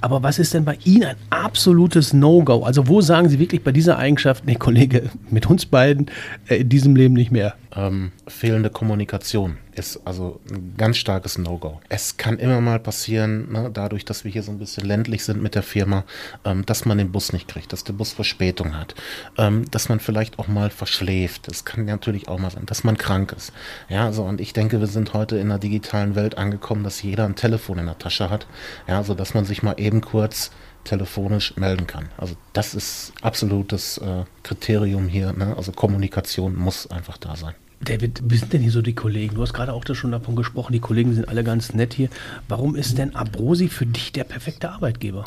Aber 0.00 0.22
was 0.22 0.38
ist 0.38 0.54
denn 0.54 0.64
bei 0.64 0.78
Ihnen 0.84 1.04
ein 1.04 1.16
absolutes 1.30 2.12
No-Go? 2.12 2.62
Also 2.62 2.86
wo 2.86 3.00
sagen 3.00 3.28
Sie 3.28 3.38
wirklich 3.38 3.64
bei 3.64 3.72
dieser 3.72 3.98
Eigenschaft, 3.98 4.46
nee 4.46 4.54
Kollege, 4.54 5.10
mit 5.30 5.46
uns 5.46 5.66
beiden 5.66 6.06
äh, 6.48 6.56
in 6.56 6.68
diesem 6.68 6.94
Leben 6.94 7.14
nicht 7.14 7.32
mehr? 7.32 7.54
Ähm, 7.74 8.12
fehlende 8.26 8.70
Kommunikation 8.70 9.58
ist 9.72 10.00
also 10.06 10.40
ein 10.50 10.74
ganz 10.76 10.96
starkes 10.96 11.38
No-Go. 11.38 11.80
Es 11.88 12.16
kann 12.16 12.38
immer 12.38 12.60
mal 12.60 12.80
passieren, 12.80 13.52
ne, 13.52 13.70
dadurch, 13.72 14.04
dass 14.04 14.24
wir 14.24 14.30
hier 14.30 14.42
so 14.42 14.50
ein 14.50 14.58
bisschen 14.58 14.86
ländlich 14.86 15.24
sind 15.24 15.42
mit 15.42 15.54
der 15.54 15.62
Firma, 15.62 16.04
ähm, 16.44 16.64
dass 16.66 16.84
man 16.84 16.98
den 16.98 17.12
Bus 17.12 17.32
nicht 17.32 17.48
kriegt, 17.48 17.72
dass 17.72 17.84
der 17.84 17.92
Bus 17.92 18.12
Verspätung 18.12 18.76
hat, 18.76 18.94
ähm, 19.36 19.64
dass 19.70 19.88
man 19.88 20.00
vielleicht 20.00 20.38
auch 20.38 20.48
mal 20.48 20.70
verschläft. 20.70 21.48
Das 21.48 21.64
kann 21.64 21.84
natürlich 21.84 22.28
auch 22.28 22.38
mal 22.38 22.50
sein, 22.50 22.66
dass 22.66 22.84
man 22.84 22.96
krank 22.96 23.32
ist. 23.36 23.52
Ja, 23.88 24.12
so 24.12 24.24
und 24.24 24.40
ich 24.40 24.52
denke, 24.52 24.80
wir 24.80 24.86
sind 24.86 25.12
heute 25.14 25.36
in 25.36 25.50
einer 25.50 25.58
digitalen 25.58 26.14
Welt 26.14 26.38
angekommen, 26.38 26.84
dass 26.84 27.02
jeder 27.02 27.24
ein 27.24 27.36
Telefon 27.36 27.78
in 27.78 27.86
der 27.86 27.98
Tasche 27.98 28.30
hat, 28.30 28.46
ja, 28.86 29.02
so 29.02 29.14
dass 29.14 29.34
man 29.34 29.44
sich 29.44 29.62
mal 29.62 29.74
eben 29.76 30.00
kurz 30.00 30.50
telefonisch 30.88 31.56
melden 31.56 31.86
kann. 31.86 32.08
Also 32.16 32.34
das 32.52 32.74
ist 32.74 33.12
absolutes 33.20 33.98
äh, 33.98 34.24
Kriterium 34.42 35.06
hier. 35.06 35.32
Ne? 35.32 35.54
Also 35.56 35.72
Kommunikation 35.72 36.56
muss 36.56 36.90
einfach 36.90 37.18
da 37.18 37.36
sein. 37.36 37.54
David, 37.80 38.22
wie 38.24 38.36
sind 38.36 38.52
denn 38.52 38.62
hier 38.62 38.72
so 38.72 38.82
die 38.82 38.94
Kollegen? 38.94 39.36
Du 39.36 39.42
hast 39.42 39.52
gerade 39.52 39.72
auch 39.72 39.84
schon 39.92 40.10
davon 40.10 40.34
gesprochen, 40.34 40.72
die 40.72 40.80
Kollegen 40.80 41.14
sind 41.14 41.28
alle 41.28 41.44
ganz 41.44 41.74
nett 41.74 41.94
hier. 41.94 42.08
Warum 42.48 42.74
ist 42.74 42.98
denn 42.98 43.14
Abrosi 43.14 43.68
für 43.68 43.86
dich 43.86 44.12
der 44.12 44.24
perfekte 44.24 44.70
Arbeitgeber? 44.70 45.26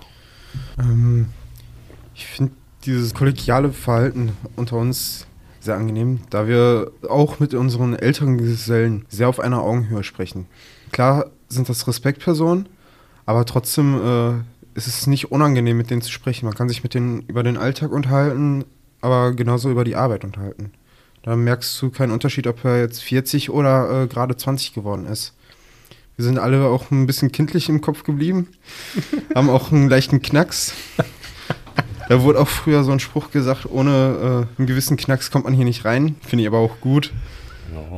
Ähm, 0.80 1.28
ich 2.14 2.26
finde 2.26 2.54
dieses 2.84 3.14
kollegiale 3.14 3.72
Verhalten 3.72 4.32
unter 4.56 4.78
uns 4.78 5.28
sehr 5.60 5.76
angenehm, 5.76 6.22
da 6.32 6.48
wir 6.48 6.92
auch 7.08 7.40
mit 7.40 7.54
unseren 7.54 7.94
älteren 7.94 8.40
Gesellen 8.40 9.06
sehr 9.10 9.30
auf 9.30 9.40
einer 9.40 9.62
Augenhöhe 9.62 10.04
sprechen. 10.04 10.48
Klar 10.92 11.28
sind 11.48 11.70
das 11.70 11.88
Respektpersonen, 11.88 12.68
aber 13.26 13.46
trotzdem 13.46 13.96
äh, 13.96 14.34
ist 14.74 14.88
es 14.88 15.08
nicht 15.08 15.32
unangenehm, 15.32 15.78
mit 15.78 15.90
denen 15.90 16.02
zu 16.02 16.12
sprechen. 16.12 16.46
Man 16.46 16.56
kann 16.56 16.70
sich 16.70 16.84
mit 16.84 16.94
denen 16.94 17.22
über 17.28 17.44
den 17.44 17.58
Alltag 17.58 17.92
unterhalten, 17.92 18.66
aber 19.02 19.34
genauso 19.34 19.70
über 19.70 19.84
die 19.84 19.96
Arbeit 19.96 20.24
unterhalten. 20.24 20.72
Da 21.24 21.36
merkst 21.36 21.80
du 21.82 21.92
keinen 21.92 22.12
Unterschied, 22.12 22.48
ob 22.48 22.64
er 22.66 22.80
jetzt 22.80 23.04
40 23.04 23.50
oder 23.50 24.04
äh, 24.04 24.08
gerade 24.08 24.36
20 24.36 24.74
geworden 24.74 25.06
ist. 25.06 25.36
Wir 26.16 26.26
sind 26.26 26.40
alle 26.40 26.66
auch 26.66 26.92
ein 26.92 27.08
bisschen 27.08 27.32
kindlich 27.32 27.70
im 27.70 27.82
Kopf 27.82 28.04
geblieben, 28.04 28.50
haben 29.36 29.50
auch 29.50 29.72
einen 29.72 29.90
leichten 29.90 30.22
Knacks. 30.22 30.74
Da 32.10 32.24
wurde 32.24 32.40
auch 32.40 32.48
früher 32.48 32.84
so 32.84 32.92
ein 32.92 33.00
Spruch 33.00 33.32
gesagt, 33.32 33.66
ohne 33.70 34.48
äh, 34.58 34.60
einen 34.60 34.68
gewissen 34.68 34.98
Knacks 34.98 35.32
kommt 35.32 35.46
man 35.46 35.54
hier 35.54 35.66
nicht 35.66 35.86
rein. 35.86 36.16
Finde 36.22 36.44
ich 36.44 36.48
aber 36.48 36.58
auch 36.58 36.82
gut. 36.82 37.14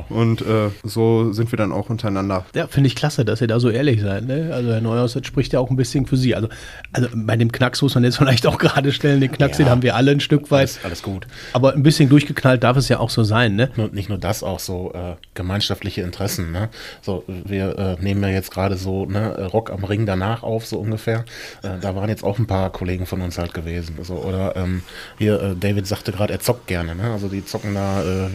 Und 0.08 0.42
äh, 0.42 0.70
so 0.82 1.32
sind 1.32 1.52
wir 1.52 1.56
dann 1.56 1.72
auch 1.72 1.90
untereinander. 1.90 2.44
Ja, 2.54 2.66
finde 2.66 2.88
ich 2.88 2.96
klasse, 2.96 3.24
dass 3.24 3.40
ihr 3.40 3.46
da 3.46 3.60
so 3.60 3.70
ehrlich 3.70 4.00
seid. 4.00 4.26
Ne? 4.26 4.50
Also 4.52 4.72
Herr 4.72 4.80
Neuhaus, 4.80 5.14
das 5.14 5.26
spricht 5.26 5.52
ja 5.52 5.60
auch 5.60 5.70
ein 5.70 5.76
bisschen 5.76 6.06
für 6.06 6.16
Sie. 6.16 6.34
Also, 6.34 6.48
also 6.92 7.08
bei 7.14 7.36
dem 7.36 7.50
Knacks 7.50 7.82
muss 7.82 7.94
man 7.94 8.04
jetzt 8.04 8.16
vielleicht 8.18 8.46
auch 8.46 8.58
gerade 8.58 8.92
stellen. 8.92 9.20
Den 9.20 9.32
Knacks, 9.32 9.58
ja, 9.58 9.64
den 9.64 9.70
haben 9.70 9.82
wir 9.82 9.96
alle 9.96 10.10
ein 10.10 10.20
Stück 10.20 10.50
weit. 10.50 10.60
Alles, 10.60 10.84
alles, 10.84 11.02
gut. 11.02 11.26
Aber 11.52 11.74
ein 11.74 11.82
bisschen 11.82 12.08
durchgeknallt 12.08 12.62
darf 12.62 12.76
es 12.76 12.88
ja 12.88 12.98
auch 12.98 13.10
so 13.10 13.24
sein. 13.24 13.56
Ne? 13.56 13.70
Nur, 13.76 13.88
nicht 13.88 14.08
nur 14.08 14.18
das, 14.18 14.42
auch 14.42 14.60
so 14.60 14.92
äh, 14.94 15.16
gemeinschaftliche 15.34 16.02
Interessen. 16.02 16.52
Ne? 16.52 16.68
So, 17.02 17.24
wir 17.26 17.78
äh, 17.78 18.02
nehmen 18.02 18.22
ja 18.22 18.28
jetzt 18.28 18.50
gerade 18.50 18.76
so 18.76 19.06
ne, 19.06 19.48
Rock 19.52 19.70
am 19.70 19.84
Ring 19.84 20.06
danach 20.06 20.42
auf, 20.42 20.66
so 20.66 20.78
ungefähr. 20.78 21.24
Äh, 21.62 21.78
da 21.80 21.94
waren 21.94 22.08
jetzt 22.08 22.24
auch 22.24 22.38
ein 22.38 22.46
paar 22.46 22.70
Kollegen 22.70 23.06
von 23.06 23.20
uns 23.20 23.38
halt 23.38 23.54
gewesen. 23.54 23.96
So, 24.02 24.14
oder 24.14 24.56
ähm, 24.56 24.82
hier, 25.18 25.40
äh, 25.40 25.54
David 25.58 25.86
sagte 25.86 26.12
gerade, 26.12 26.32
er 26.32 26.40
zockt 26.40 26.66
gerne. 26.66 26.94
Ne? 26.94 27.10
Also 27.10 27.28
die 27.28 27.44
zocken 27.44 27.74
da, 27.74 28.02
äh, 28.02 28.28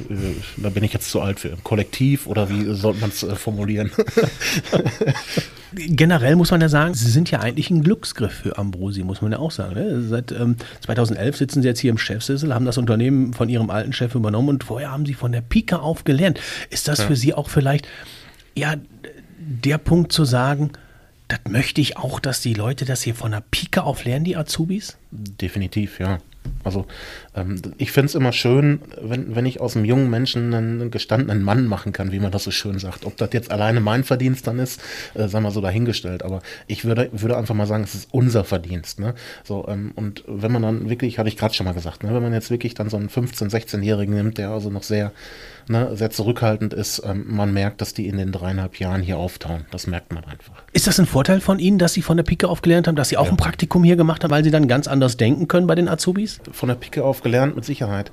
da 0.57 0.69
bin 0.69 0.83
ich 0.83 0.93
jetzt 0.93 1.09
zu 1.09 1.21
alt 1.21 1.28
für. 1.37 1.57
Kollektiv 1.63 2.27
oder 2.27 2.49
wie 2.49 2.73
sollte 2.73 3.01
man 3.01 3.09
es 3.09 3.23
äh, 3.23 3.35
formulieren? 3.35 3.91
Generell 5.73 6.35
muss 6.35 6.49
man 6.49 6.61
ja 6.61 6.69
sagen, 6.69 6.95
Sie 6.95 7.11
sind 7.11 7.29
ja 7.29 7.41
eigentlich 7.41 7.69
ein 7.69 7.83
Glücksgriff 7.83 8.33
für 8.33 8.57
Ambrosi, 8.57 9.03
muss 9.03 9.21
man 9.21 9.31
ja 9.31 9.39
auch 9.39 9.51
sagen. 9.51 9.75
Ne? 9.75 10.01
Seit 10.01 10.31
ähm, 10.31 10.55
2011 10.85 11.37
sitzen 11.37 11.61
Sie 11.61 11.67
jetzt 11.67 11.79
hier 11.79 11.91
im 11.91 11.97
Chefsessel, 11.97 12.53
haben 12.55 12.65
das 12.65 12.77
Unternehmen 12.79 13.33
von 13.33 13.49
Ihrem 13.49 13.69
alten 13.69 13.93
Chef 13.93 14.15
übernommen 14.15 14.49
und 14.49 14.63
vorher 14.63 14.91
haben 14.91 15.05
Sie 15.05 15.13
von 15.13 15.31
der 15.31 15.41
Pike 15.41 15.79
auf 15.79 16.05
gelernt. 16.05 16.39
Ist 16.69 16.87
das 16.87 16.99
ja. 16.99 17.05
für 17.05 17.15
Sie 17.15 17.33
auch 17.33 17.49
vielleicht 17.49 17.87
ja 18.55 18.75
der 19.37 19.77
Punkt 19.77 20.11
zu 20.11 20.25
sagen, 20.25 20.71
das 21.27 21.39
möchte 21.47 21.79
ich 21.79 21.97
auch, 21.97 22.19
dass 22.19 22.41
die 22.41 22.55
Leute 22.55 22.85
das 22.85 23.03
hier 23.03 23.13
von 23.13 23.31
der 23.31 23.43
Pike 23.51 23.83
auf 23.83 24.03
lernen, 24.03 24.25
die 24.25 24.35
Azubis? 24.35 24.97
Definitiv, 25.11 25.99
ja. 25.99 26.17
Also 26.63 26.85
ähm, 27.35 27.61
ich 27.77 27.91
finde 27.91 28.07
es 28.07 28.15
immer 28.15 28.31
schön, 28.31 28.81
wenn, 29.01 29.35
wenn 29.35 29.45
ich 29.45 29.61
aus 29.61 29.75
einem 29.75 29.85
jungen 29.85 30.09
Menschen 30.09 30.53
einen 30.53 30.91
gestandenen 30.91 31.41
Mann 31.41 31.67
machen 31.67 31.93
kann, 31.93 32.11
wie 32.11 32.19
man 32.19 32.31
das 32.31 32.43
so 32.43 32.51
schön 32.51 32.79
sagt. 32.79 33.05
Ob 33.05 33.17
das 33.17 33.29
jetzt 33.33 33.51
alleine 33.51 33.79
mein 33.79 34.03
Verdienst 34.03 34.45
dann 34.47 34.59
ist, 34.59 34.81
äh, 35.13 35.27
sagen 35.27 35.45
wir 35.45 35.51
so 35.51 35.61
dahingestellt. 35.61 36.23
Aber 36.23 36.41
ich 36.67 36.85
würde, 36.85 37.09
würde 37.11 37.37
einfach 37.37 37.55
mal 37.55 37.65
sagen, 37.65 37.83
es 37.83 37.95
ist 37.95 38.09
unser 38.11 38.43
Verdienst. 38.43 38.99
Ne? 38.99 39.15
So, 39.43 39.67
ähm, 39.67 39.91
und 39.95 40.23
wenn 40.27 40.51
man 40.51 40.61
dann 40.61 40.89
wirklich, 40.89 41.17
hatte 41.17 41.29
ich 41.29 41.37
gerade 41.37 41.53
schon 41.53 41.65
mal 41.65 41.73
gesagt, 41.73 42.03
ne, 42.03 42.13
wenn 42.13 42.23
man 42.23 42.33
jetzt 42.33 42.51
wirklich 42.51 42.73
dann 42.73 42.89
so 42.89 42.97
einen 42.97 43.09
15-, 43.09 43.49
16-Jährigen 43.49 44.13
nimmt, 44.13 44.37
der 44.37 44.49
also 44.49 44.69
noch 44.69 44.83
sehr 44.83 45.11
ne, 45.69 45.95
sehr 45.95 46.09
zurückhaltend 46.09 46.73
ist, 46.73 47.01
ähm, 47.05 47.25
man 47.27 47.53
merkt, 47.53 47.81
dass 47.81 47.93
die 47.93 48.07
in 48.07 48.17
den 48.17 48.31
dreieinhalb 48.31 48.79
Jahren 48.79 49.01
hier 49.01 49.17
auftauen. 49.17 49.65
Das 49.71 49.87
merkt 49.87 50.13
man 50.13 50.23
einfach. 50.25 50.63
Ist 50.73 50.87
das 50.87 50.99
ein 50.99 51.05
Vorteil 51.05 51.39
von 51.39 51.59
Ihnen, 51.59 51.77
dass 51.77 51.93
Sie 51.93 52.01
von 52.01 52.17
der 52.17 52.23
Pike 52.23 52.47
auf 52.47 52.61
gelernt 52.61 52.87
haben, 52.87 52.95
dass 52.95 53.09
Sie 53.09 53.17
auch 53.17 53.25
ja. 53.25 53.31
ein 53.31 53.37
Praktikum 53.37 53.83
hier 53.83 53.95
gemacht 53.95 54.23
haben, 54.23 54.31
weil 54.31 54.43
Sie 54.43 54.51
dann 54.51 54.67
ganz 54.67 54.87
anders 54.87 55.17
denken 55.17 55.47
können 55.47 55.67
bei 55.67 55.75
den 55.75 55.87
Azubis? 55.87 56.39
Von 56.51 56.69
der 56.69 56.75
Pike 56.75 57.03
auf 57.03 57.21
gelernt, 57.21 57.55
mit 57.55 57.65
Sicherheit. 57.65 58.11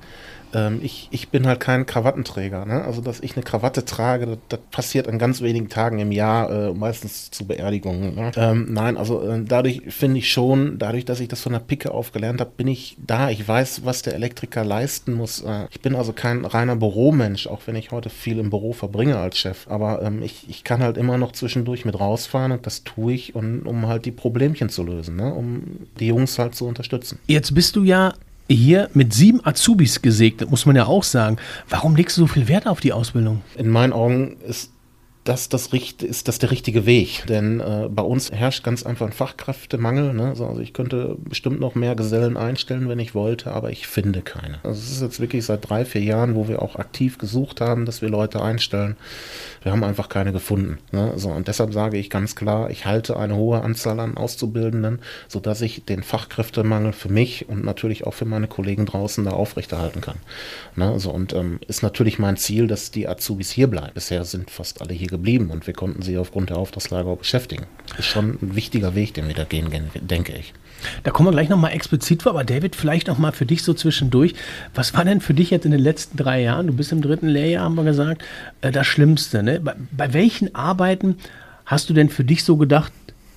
Ähm, 0.53 0.79
ich, 0.81 1.07
ich 1.11 1.29
bin 1.29 1.47
halt 1.47 1.59
kein 1.59 1.85
Krawattenträger. 1.85 2.65
Ne? 2.65 2.83
Also, 2.83 3.01
dass 3.01 3.19
ich 3.19 3.35
eine 3.35 3.43
Krawatte 3.43 3.85
trage, 3.85 4.25
das, 4.25 4.37
das 4.49 4.59
passiert 4.71 5.07
an 5.07 5.19
ganz 5.19 5.41
wenigen 5.41 5.69
Tagen 5.69 5.99
im 5.99 6.11
Jahr, 6.11 6.49
äh, 6.49 6.73
meistens 6.73 7.31
zu 7.31 7.45
Beerdigungen. 7.45 8.15
Ne? 8.15 8.31
Ähm, 8.35 8.67
nein, 8.69 8.97
also 8.97 9.21
äh, 9.21 9.43
dadurch 9.43 9.81
finde 9.89 10.19
ich 10.19 10.31
schon, 10.31 10.79
dadurch, 10.79 11.05
dass 11.05 11.19
ich 11.19 11.27
das 11.27 11.41
von 11.41 11.53
der 11.53 11.59
Picke 11.59 11.91
auf 11.91 12.11
gelernt 12.11 12.39
habe, 12.39 12.51
bin 12.55 12.67
ich 12.67 12.97
da. 13.05 13.29
Ich 13.29 13.47
weiß, 13.47 13.85
was 13.85 14.01
der 14.01 14.15
Elektriker 14.15 14.63
leisten 14.63 15.13
muss. 15.13 15.41
Äh, 15.41 15.67
ich 15.71 15.81
bin 15.81 15.95
also 15.95 16.13
kein 16.13 16.45
reiner 16.45 16.75
Büromensch, 16.75 17.47
auch 17.47 17.61
wenn 17.65 17.75
ich 17.75 17.91
heute 17.91 18.09
viel 18.09 18.39
im 18.39 18.49
Büro 18.49 18.73
verbringe 18.73 19.17
als 19.17 19.37
Chef. 19.37 19.67
Aber 19.67 20.01
ähm, 20.01 20.21
ich, 20.21 20.45
ich 20.49 20.63
kann 20.63 20.81
halt 20.81 20.97
immer 20.97 21.17
noch 21.17 21.31
zwischendurch 21.31 21.85
mit 21.85 21.99
rausfahren 21.99 22.51
und 22.51 22.65
das 22.65 22.83
tue 22.83 23.13
ich, 23.13 23.35
und, 23.35 23.63
um 23.63 23.87
halt 23.87 24.05
die 24.05 24.11
Problemchen 24.11 24.69
zu 24.69 24.83
lösen, 24.83 25.15
ne? 25.15 25.33
um 25.33 25.87
die 25.99 26.07
Jungs 26.07 26.39
halt 26.39 26.55
zu 26.55 26.65
unterstützen. 26.65 27.19
Jetzt 27.27 27.53
bist 27.53 27.75
du 27.75 27.83
ja 27.83 28.13
hier 28.49 28.89
mit 28.93 29.13
sieben 29.13 29.45
Azubis 29.45 30.01
gesegnet, 30.01 30.49
muss 30.49 30.65
man 30.65 30.75
ja 30.75 30.85
auch 30.85 31.03
sagen. 31.03 31.37
Warum 31.69 31.95
legst 31.95 32.17
du 32.17 32.21
so 32.21 32.27
viel 32.27 32.47
Wert 32.47 32.67
auf 32.67 32.79
die 32.79 32.93
Ausbildung? 32.93 33.41
In 33.55 33.69
meinen 33.69 33.93
Augen 33.93 34.37
ist 34.47 34.71
das, 35.27 35.49
das 35.49 35.67
ist 35.67 36.27
das 36.27 36.39
der 36.39 36.51
richtige 36.51 36.85
Weg. 36.85 37.25
Denn 37.27 37.59
äh, 37.59 37.89
bei 37.89 38.01
uns 38.01 38.31
herrscht 38.31 38.63
ganz 38.63 38.85
einfach 38.85 39.07
ein 39.07 39.11
Fachkräftemangel. 39.11 40.13
Ne? 40.13 40.29
Also 40.29 40.59
ich 40.59 40.73
könnte 40.73 41.17
bestimmt 41.19 41.59
noch 41.59 41.75
mehr 41.75 41.95
Gesellen 41.95 42.37
einstellen, 42.37 42.87
wenn 42.87 42.99
ich 42.99 43.13
wollte, 43.13 43.51
aber 43.51 43.69
ich 43.71 43.87
finde 43.87 44.21
keine. 44.21 44.59
Also 44.63 44.79
es 44.79 44.91
ist 44.91 45.01
jetzt 45.01 45.19
wirklich 45.19 45.45
seit 45.45 45.69
drei, 45.69 45.83
vier 45.83 46.01
Jahren, 46.01 46.35
wo 46.35 46.47
wir 46.47 46.61
auch 46.61 46.77
aktiv 46.77 47.17
gesucht 47.17 47.59
haben, 47.59 47.85
dass 47.85 48.01
wir 48.01 48.09
Leute 48.09 48.41
einstellen. 48.41 48.95
Wir 49.63 49.73
haben 49.73 49.83
einfach 49.83 50.07
keine 50.07 50.31
gefunden. 50.31 50.77
Ne? 50.91 51.13
So, 51.17 51.29
und 51.29 51.47
deshalb 51.49 51.73
sage 51.73 51.97
ich 51.97 52.09
ganz 52.09 52.35
klar, 52.35 52.69
ich 52.69 52.85
halte 52.85 53.17
eine 53.17 53.35
hohe 53.35 53.61
Anzahl 53.61 53.99
an 53.99 54.15
Auszubildenden, 54.15 54.99
sodass 55.27 55.61
ich 55.61 55.83
den 55.83 56.03
Fachkräftemangel 56.03 56.93
für 56.93 57.09
mich 57.09 57.49
und 57.49 57.65
natürlich 57.65 58.07
auch 58.07 58.13
für 58.13 58.25
meine 58.25 58.47
Kollegen 58.47 58.85
draußen 58.85 59.25
da 59.25 59.31
aufrechterhalten 59.31 59.99
kann. 59.99 60.17
Ne? 60.75 60.99
So, 60.99 61.11
und 61.11 61.33
ähm, 61.33 61.59
ist 61.67 61.83
natürlich 61.83 62.17
mein 62.17 62.37
Ziel, 62.37 62.67
dass 62.67 62.91
die 62.91 63.09
Azubis 63.09 63.51
hier 63.51 63.67
bleiben. 63.67 63.91
Bisher 63.93 64.23
sind 64.23 64.49
fast 64.51 64.81
alle 64.81 64.93
hier 64.93 65.07
geblieben 65.07 65.16
und 65.51 65.67
wir 65.67 65.73
konnten 65.73 66.01
sie 66.01 66.17
aufgrund 66.17 66.49
der 66.49 66.57
Auftragslage 66.57 67.07
auch 67.09 67.17
beschäftigen. 67.17 67.65
Ist 67.97 68.05
schon 68.05 68.37
ein 68.41 68.55
wichtiger 68.55 68.95
Weg, 68.95 69.13
den 69.13 69.27
wir 69.27 69.35
da 69.35 69.43
gehen, 69.43 69.69
denke 69.95 70.33
ich. 70.33 70.53
Da 71.03 71.11
kommen 71.11 71.27
wir 71.27 71.31
gleich 71.31 71.49
nochmal 71.49 71.73
explizit 71.73 72.23
vor, 72.23 72.31
aber 72.31 72.43
David, 72.43 72.75
vielleicht 72.75 73.07
nochmal 73.07 73.31
für 73.31 73.45
dich 73.45 73.63
so 73.63 73.73
zwischendurch. 73.73 74.35
Was 74.75 74.93
war 74.93 75.05
denn 75.05 75.21
für 75.21 75.33
dich 75.33 75.49
jetzt 75.49 75.65
in 75.65 75.71
den 75.71 75.81
letzten 75.81 76.17
drei 76.17 76.41
Jahren, 76.41 76.67
du 76.67 76.73
bist 76.73 76.91
im 76.91 77.01
dritten 77.01 77.27
Lehrjahr, 77.27 77.63
haben 77.63 77.75
wir 77.75 77.83
gesagt, 77.83 78.23
äh, 78.61 78.71
das 78.71 78.87
Schlimmste? 78.87 79.43
Ne? 79.43 79.59
Bei, 79.59 79.75
bei, 79.91 80.13
welchen 80.13 80.53
Arbeiten 80.55 81.17
hast 81.65 81.89
du 81.89 81.93
denn 81.93 82.09
für 82.09 82.23
dich 82.23 82.43
so 82.43 82.57
gedacht, 82.57 82.93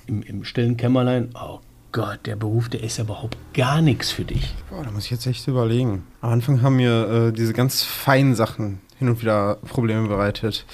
im, 0.07 0.21
im 0.23 0.43
stillen 0.43 0.77
Kämmerlein, 0.77 1.29
oh 1.33 1.59
Gott, 1.91 2.19
der 2.25 2.35
Beruf, 2.35 2.69
der 2.69 2.83
ist 2.83 2.97
ja 2.97 3.03
überhaupt 3.03 3.37
gar 3.53 3.81
nichts 3.81 4.11
für 4.11 4.23
dich? 4.23 4.53
Boah, 4.69 4.83
da 4.83 4.91
muss 4.91 5.05
ich 5.05 5.11
jetzt 5.11 5.25
echt 5.25 5.47
überlegen. 5.47 6.03
Am 6.21 6.31
Anfang 6.31 6.61
haben 6.61 6.77
mir 6.77 7.29
äh, 7.29 7.33
diese 7.33 7.53
ganz 7.53 7.83
feinen 7.83 8.35
Sachen 8.35 8.79
hin 8.97 9.09
und 9.09 9.21
wieder 9.21 9.55
Probleme 9.67 10.07
bereitet. 10.07 10.65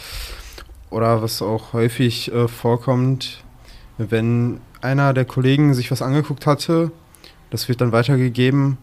Oder 0.89 1.21
was 1.21 1.41
auch 1.41 1.73
häufig 1.73 2.31
äh, 2.31 2.47
vorkommt, 2.47 3.43
wenn 3.97 4.59
einer 4.81 5.13
der 5.13 5.25
Kollegen 5.25 5.73
sich 5.73 5.91
was 5.91 6.01
angeguckt 6.01 6.45
hatte, 6.45 6.91
das 7.49 7.67
wird 7.67 7.81
dann 7.81 7.91
weitergegeben 7.91 8.77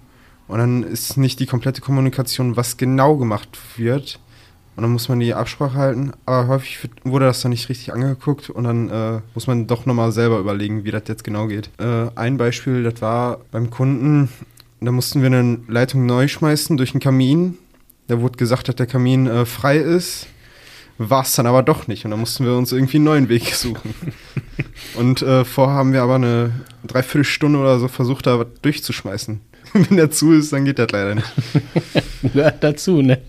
und 0.48 0.58
dann 0.58 0.82
ist 0.82 1.16
nicht 1.16 1.40
die 1.40 1.46
komplette 1.46 1.80
Kommunikation, 1.80 2.56
was 2.56 2.76
genau 2.76 3.16
gemacht 3.16 3.58
wird. 3.76 4.18
Und 4.76 4.82
dann 4.82 4.90
muss 4.90 5.08
man 5.08 5.20
die 5.20 5.34
Absprache 5.34 5.78
halten, 5.78 6.12
aber 6.26 6.48
häufig 6.48 6.80
wurde 7.04 7.26
das 7.26 7.40
dann 7.42 7.50
nicht 7.50 7.68
richtig 7.68 7.92
angeguckt 7.92 8.50
und 8.50 8.64
dann 8.64 8.90
äh, 8.90 9.20
muss 9.32 9.46
man 9.46 9.68
doch 9.68 9.86
nochmal 9.86 10.10
selber 10.10 10.40
überlegen, 10.40 10.82
wie 10.82 10.90
das 10.90 11.04
jetzt 11.06 11.22
genau 11.22 11.46
geht. 11.46 11.70
Äh, 11.78 12.08
ein 12.16 12.38
Beispiel, 12.38 12.82
das 12.82 13.00
war 13.00 13.38
beim 13.52 13.70
Kunden, 13.70 14.28
da 14.80 14.90
mussten 14.90 15.22
wir 15.22 15.28
eine 15.28 15.60
Leitung 15.68 16.06
neu 16.06 16.26
schmeißen 16.26 16.76
durch 16.76 16.90
den 16.90 17.00
Kamin. 17.00 17.56
Da 18.08 18.20
wurde 18.20 18.36
gesagt, 18.36 18.66
dass 18.66 18.74
der 18.74 18.86
Kamin 18.86 19.28
äh, 19.28 19.46
frei 19.46 19.78
ist 19.78 20.26
war 20.98 21.22
es 21.22 21.34
dann 21.34 21.46
aber 21.46 21.62
doch 21.62 21.86
nicht. 21.86 22.04
Und 22.04 22.12
dann 22.12 22.20
mussten 22.20 22.44
wir 22.44 22.54
uns 22.54 22.72
irgendwie 22.72 22.96
einen 22.96 23.04
neuen 23.04 23.28
Weg 23.28 23.54
suchen. 23.54 23.94
und 24.94 25.22
äh, 25.22 25.44
vorher 25.44 25.76
haben 25.76 25.92
wir 25.92 26.02
aber 26.02 26.16
eine 26.16 26.52
Dreiviertelstunde 26.86 27.58
oder 27.58 27.78
so 27.78 27.88
versucht, 27.88 28.26
da 28.26 28.38
was 28.38 28.46
durchzuschmeißen. 28.62 29.40
Wenn 29.72 29.96
der 29.96 30.10
zu 30.10 30.32
ist, 30.32 30.52
dann 30.52 30.64
geht 30.64 30.78
das 30.78 30.90
leider 30.90 31.16
nicht. 31.16 31.32
Gehört 32.22 32.62
dazu, 32.62 33.02
ne? 33.02 33.20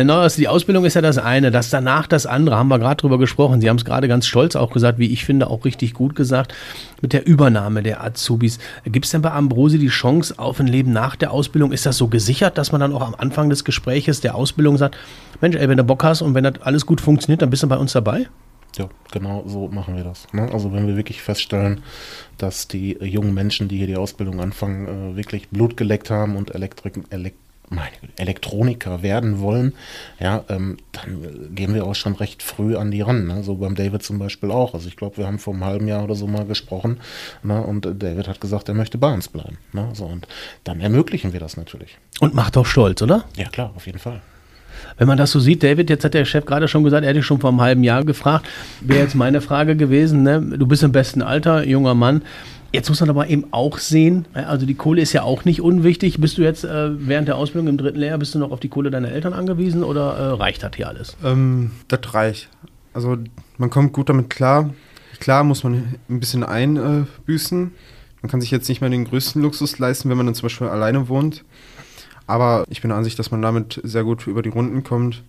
Genau, 0.00 0.20
also 0.20 0.38
die 0.38 0.48
Ausbildung 0.48 0.86
ist 0.86 0.94
ja 0.94 1.02
das 1.02 1.18
eine, 1.18 1.50
das 1.50 1.68
danach 1.68 2.06
das 2.06 2.24
andere, 2.24 2.56
haben 2.56 2.68
wir 2.68 2.78
gerade 2.78 2.98
drüber 2.98 3.18
gesprochen. 3.18 3.60
Sie 3.60 3.68
haben 3.68 3.76
es 3.76 3.84
gerade 3.84 4.08
ganz 4.08 4.26
stolz 4.26 4.56
auch 4.56 4.70
gesagt, 4.70 4.98
wie 4.98 5.12
ich 5.12 5.26
finde, 5.26 5.50
auch 5.50 5.66
richtig 5.66 5.92
gut 5.92 6.14
gesagt, 6.14 6.54
mit 7.02 7.12
der 7.12 7.26
Übernahme 7.26 7.82
der 7.82 8.02
Azubis. 8.02 8.60
Gibt 8.86 9.04
es 9.04 9.10
denn 9.10 9.20
bei 9.20 9.30
Ambrosi 9.30 9.78
die 9.78 9.88
Chance 9.88 10.38
auf 10.38 10.58
ein 10.58 10.68
Leben 10.68 10.94
nach 10.94 11.16
der 11.16 11.32
Ausbildung? 11.32 11.70
Ist 11.70 11.84
das 11.84 11.98
so 11.98 12.08
gesichert, 12.08 12.56
dass 12.56 12.72
man 12.72 12.80
dann 12.80 12.94
auch 12.94 13.02
am 13.02 13.14
Anfang 13.14 13.50
des 13.50 13.62
Gespräches 13.62 14.22
der 14.22 14.36
Ausbildung 14.36 14.78
sagt, 14.78 14.96
Mensch, 15.42 15.54
ey, 15.54 15.68
wenn 15.68 15.76
du 15.76 15.84
Bock 15.84 16.02
hast 16.02 16.22
und 16.22 16.34
wenn 16.34 16.44
das 16.44 16.62
alles 16.62 16.86
gut 16.86 17.02
funktioniert, 17.02 17.42
dann 17.42 17.50
bist 17.50 17.62
du 17.62 17.66
bei 17.66 17.76
uns 17.76 17.92
dabei? 17.92 18.26
Ja, 18.78 18.88
genau 19.12 19.44
so 19.46 19.68
machen 19.68 19.96
wir 19.96 20.04
das. 20.04 20.32
Ne? 20.32 20.48
Also 20.50 20.72
wenn 20.72 20.86
wir 20.86 20.96
wirklich 20.96 21.20
feststellen, 21.20 21.82
dass 22.38 22.68
die 22.68 22.96
jungen 23.02 23.34
Menschen, 23.34 23.68
die 23.68 23.76
hier 23.76 23.86
die 23.86 23.96
Ausbildung 23.96 24.40
anfangen, 24.40 25.12
äh, 25.12 25.16
wirklich 25.16 25.50
Blut 25.50 25.76
geleckt 25.76 26.08
haben 26.08 26.36
und 26.36 26.54
Elektrik, 26.54 27.02
Elektrik 27.10 27.49
meine 27.70 27.96
Elektroniker 28.16 29.02
werden 29.02 29.40
wollen, 29.40 29.74
ja, 30.18 30.44
ähm, 30.48 30.76
dann 30.92 31.54
gehen 31.54 31.72
wir 31.72 31.86
auch 31.86 31.94
schon 31.94 32.14
recht 32.14 32.42
früh 32.42 32.76
an 32.76 32.90
die 32.90 33.00
ran. 33.00 33.26
Ne? 33.26 33.42
So 33.42 33.54
beim 33.54 33.76
David 33.76 34.02
zum 34.02 34.18
Beispiel 34.18 34.50
auch. 34.50 34.74
Also 34.74 34.88
ich 34.88 34.96
glaube, 34.96 35.18
wir 35.18 35.26
haben 35.26 35.38
vor 35.38 35.54
einem 35.54 35.64
halben 35.64 35.88
Jahr 35.88 36.04
oder 36.04 36.16
so 36.16 36.26
mal 36.26 36.44
gesprochen 36.44 37.00
ne? 37.42 37.62
und 37.62 37.84
David 37.84 38.28
hat 38.28 38.40
gesagt, 38.40 38.68
er 38.68 38.74
möchte 38.74 38.98
bei 38.98 39.12
uns 39.12 39.28
bleiben. 39.28 39.58
Ne? 39.72 39.88
So, 39.94 40.06
und 40.06 40.26
dann 40.64 40.80
ermöglichen 40.80 41.32
wir 41.32 41.40
das 41.40 41.56
natürlich. 41.56 41.96
Und 42.20 42.34
macht 42.34 42.56
doch 42.56 42.66
stolz, 42.66 43.00
oder? 43.02 43.24
Ja, 43.36 43.48
klar, 43.48 43.72
auf 43.76 43.86
jeden 43.86 44.00
Fall. 44.00 44.20
Wenn 44.98 45.08
man 45.08 45.18
das 45.18 45.30
so 45.30 45.40
sieht, 45.40 45.62
David, 45.62 45.90
jetzt 45.90 46.04
hat 46.04 46.14
der 46.14 46.24
Chef 46.24 46.44
gerade 46.44 46.68
schon 46.68 46.84
gesagt, 46.84 47.04
er 47.04 47.10
hätte 47.10 47.22
schon 47.22 47.40
vor 47.40 47.50
einem 47.50 47.60
halben 47.60 47.84
Jahr 47.84 48.04
gefragt, 48.04 48.46
wäre 48.80 49.00
jetzt 49.00 49.14
meine 49.14 49.40
Frage 49.40 49.76
gewesen, 49.76 50.22
ne? 50.22 50.40
du 50.40 50.66
bist 50.66 50.82
im 50.82 50.92
besten 50.92 51.22
Alter, 51.22 51.66
junger 51.66 51.94
Mann, 51.94 52.22
Jetzt 52.72 52.88
muss 52.88 53.00
man 53.00 53.10
aber 53.10 53.26
eben 53.26 53.46
auch 53.50 53.78
sehen, 53.78 54.26
also 54.32 54.64
die 54.64 54.76
Kohle 54.76 55.02
ist 55.02 55.12
ja 55.12 55.24
auch 55.24 55.44
nicht 55.44 55.60
unwichtig. 55.60 56.20
Bist 56.20 56.38
du 56.38 56.42
jetzt 56.42 56.64
äh, 56.64 56.90
während 57.08 57.26
der 57.26 57.36
Ausbildung 57.36 57.66
im 57.66 57.76
dritten 57.76 57.98
Lehrjahr, 57.98 58.18
bist 58.18 58.32
du 58.34 58.38
noch 58.38 58.52
auf 58.52 58.60
die 58.60 58.68
Kohle 58.68 58.92
deiner 58.92 59.10
Eltern 59.10 59.32
angewiesen 59.32 59.82
oder 59.82 60.16
äh, 60.16 60.26
reicht 60.34 60.62
das 60.62 60.70
hier 60.76 60.86
alles? 60.86 61.16
Ähm, 61.24 61.72
das 61.88 62.14
reicht. 62.14 62.48
Also 62.94 63.16
man 63.58 63.70
kommt 63.70 63.92
gut 63.92 64.08
damit 64.08 64.30
klar. 64.30 64.70
Klar 65.18 65.42
muss 65.42 65.64
man 65.64 65.96
ein 66.08 66.20
bisschen 66.20 66.44
einbüßen. 66.44 67.72
man 68.22 68.30
kann 68.30 68.40
sich 68.40 68.52
jetzt 68.52 68.68
nicht 68.68 68.80
mehr 68.80 68.90
den 68.90 69.04
größten 69.04 69.42
Luxus 69.42 69.78
leisten, 69.80 70.08
wenn 70.08 70.16
man 70.16 70.26
dann 70.26 70.36
zum 70.36 70.44
Beispiel 70.44 70.68
alleine 70.68 71.08
wohnt. 71.08 71.44
Aber 72.30 72.64
ich 72.70 72.80
bin 72.80 72.90
der 72.90 72.98
Ansicht, 72.98 73.18
dass 73.18 73.30
man 73.30 73.42
damit 73.42 73.80
sehr 73.82 74.04
gut 74.04 74.26
über 74.26 74.42
die 74.42 74.48
Runden 74.48 74.84
kommt. 74.84 75.22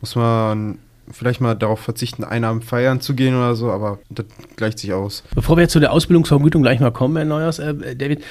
Muss 0.00 0.14
man 0.16 0.78
vielleicht 1.10 1.40
mal 1.40 1.54
darauf 1.54 1.80
verzichten, 1.80 2.24
Einnahmen 2.24 2.62
feiern 2.62 3.00
zu 3.00 3.14
gehen 3.14 3.34
oder 3.34 3.54
so, 3.54 3.70
aber 3.70 3.98
das 4.10 4.26
gleicht 4.56 4.78
sich 4.78 4.92
aus. 4.92 5.24
Bevor 5.34 5.56
wir 5.56 5.62
jetzt 5.62 5.72
zu 5.72 5.80
der 5.80 5.92
Ausbildungsvergütung 5.92 6.62
gleich 6.62 6.80
mal 6.80 6.92
kommen, 6.92 7.16
Herr 7.16 7.24
Neuers, 7.24 7.58
äh, 7.58 7.96
David, 7.96 8.22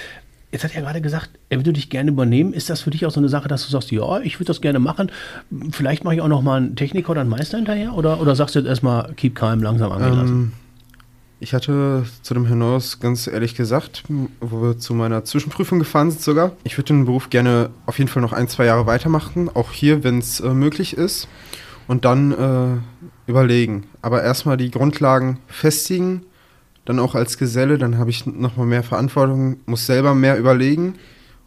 Jetzt 0.52 0.66
hat 0.66 0.76
er 0.76 0.82
gerade 0.82 1.00
gesagt, 1.00 1.30
er 1.48 1.60
würde 1.60 1.72
dich 1.72 1.90
gerne 1.90 2.12
übernehmen. 2.12 2.52
Ist 2.52 2.70
das 2.70 2.82
für 2.82 2.90
dich 2.90 3.06
auch 3.06 3.12
so 3.12 3.22
eine 3.22 3.30
Sache, 3.30 3.48
dass 3.48 3.66
du 3.66 3.72
sagst, 3.72 3.90
ja, 3.90 4.20
ich 4.20 4.38
würde 4.38 4.48
das 4.48 4.60
gerne 4.60 4.80
machen. 4.80 5.10
Vielleicht 5.72 6.04
mache 6.04 6.16
ich 6.16 6.22
auch 6.22 6.28
noch 6.28 6.42
mal 6.42 6.58
einen 6.58 6.76
Techniker 6.76 7.12
oder 7.12 7.22
einen 7.22 7.30
Meister 7.30 7.56
hinterher? 7.56 7.94
Oder, 7.94 8.20
oder 8.20 8.36
sagst 8.36 8.56
du 8.56 8.60
jetzt 8.60 8.68
erstmal, 8.68 9.14
keep 9.14 9.34
calm, 9.34 9.64
langsam 9.64 9.94
angelassen? 9.94 10.52
Ich 11.44 11.56
hatte 11.56 12.06
zu 12.22 12.36
dem 12.36 12.44
Neuers 12.56 13.00
ganz 13.00 13.26
ehrlich 13.26 13.56
gesagt, 13.56 14.04
wo 14.42 14.62
wir 14.62 14.78
zu 14.78 14.94
meiner 14.94 15.26
Zwischenprüfung 15.26 15.80
gefahren 15.80 16.12
sind 16.12 16.22
sogar, 16.22 16.52
ich 16.64 16.78
würde 16.78 16.94
den 16.94 17.06
Beruf 17.06 17.32
gerne 17.32 17.72
auf 17.88 17.98
jeden 17.98 18.12
Fall 18.12 18.22
noch 18.22 18.32
ein, 18.32 18.48
zwei 18.48 18.66
Jahre 18.66 18.86
weitermachen. 18.86 19.50
Auch 19.52 19.72
hier, 19.72 20.04
wenn 20.04 20.20
es 20.20 20.40
äh, 20.40 20.54
möglich 20.54 20.96
ist 20.96 21.28
und 21.88 22.06
dann 22.06 22.32
äh, 22.32 22.78
überlegen. 23.26 23.88
Aber 24.04 24.22
erstmal 24.22 24.56
die 24.56 24.70
Grundlagen 24.70 25.40
festigen, 25.48 26.28
dann 26.86 27.00
auch 27.00 27.16
als 27.16 27.40
Geselle, 27.40 27.80
dann 27.80 27.98
habe 27.98 28.12
ich 28.12 28.28
nochmal 28.28 28.68
mehr 28.68 28.84
Verantwortung, 28.84 29.58
muss 29.66 29.88
selber 29.88 30.14
mehr 30.14 30.38
überlegen, 30.38 30.94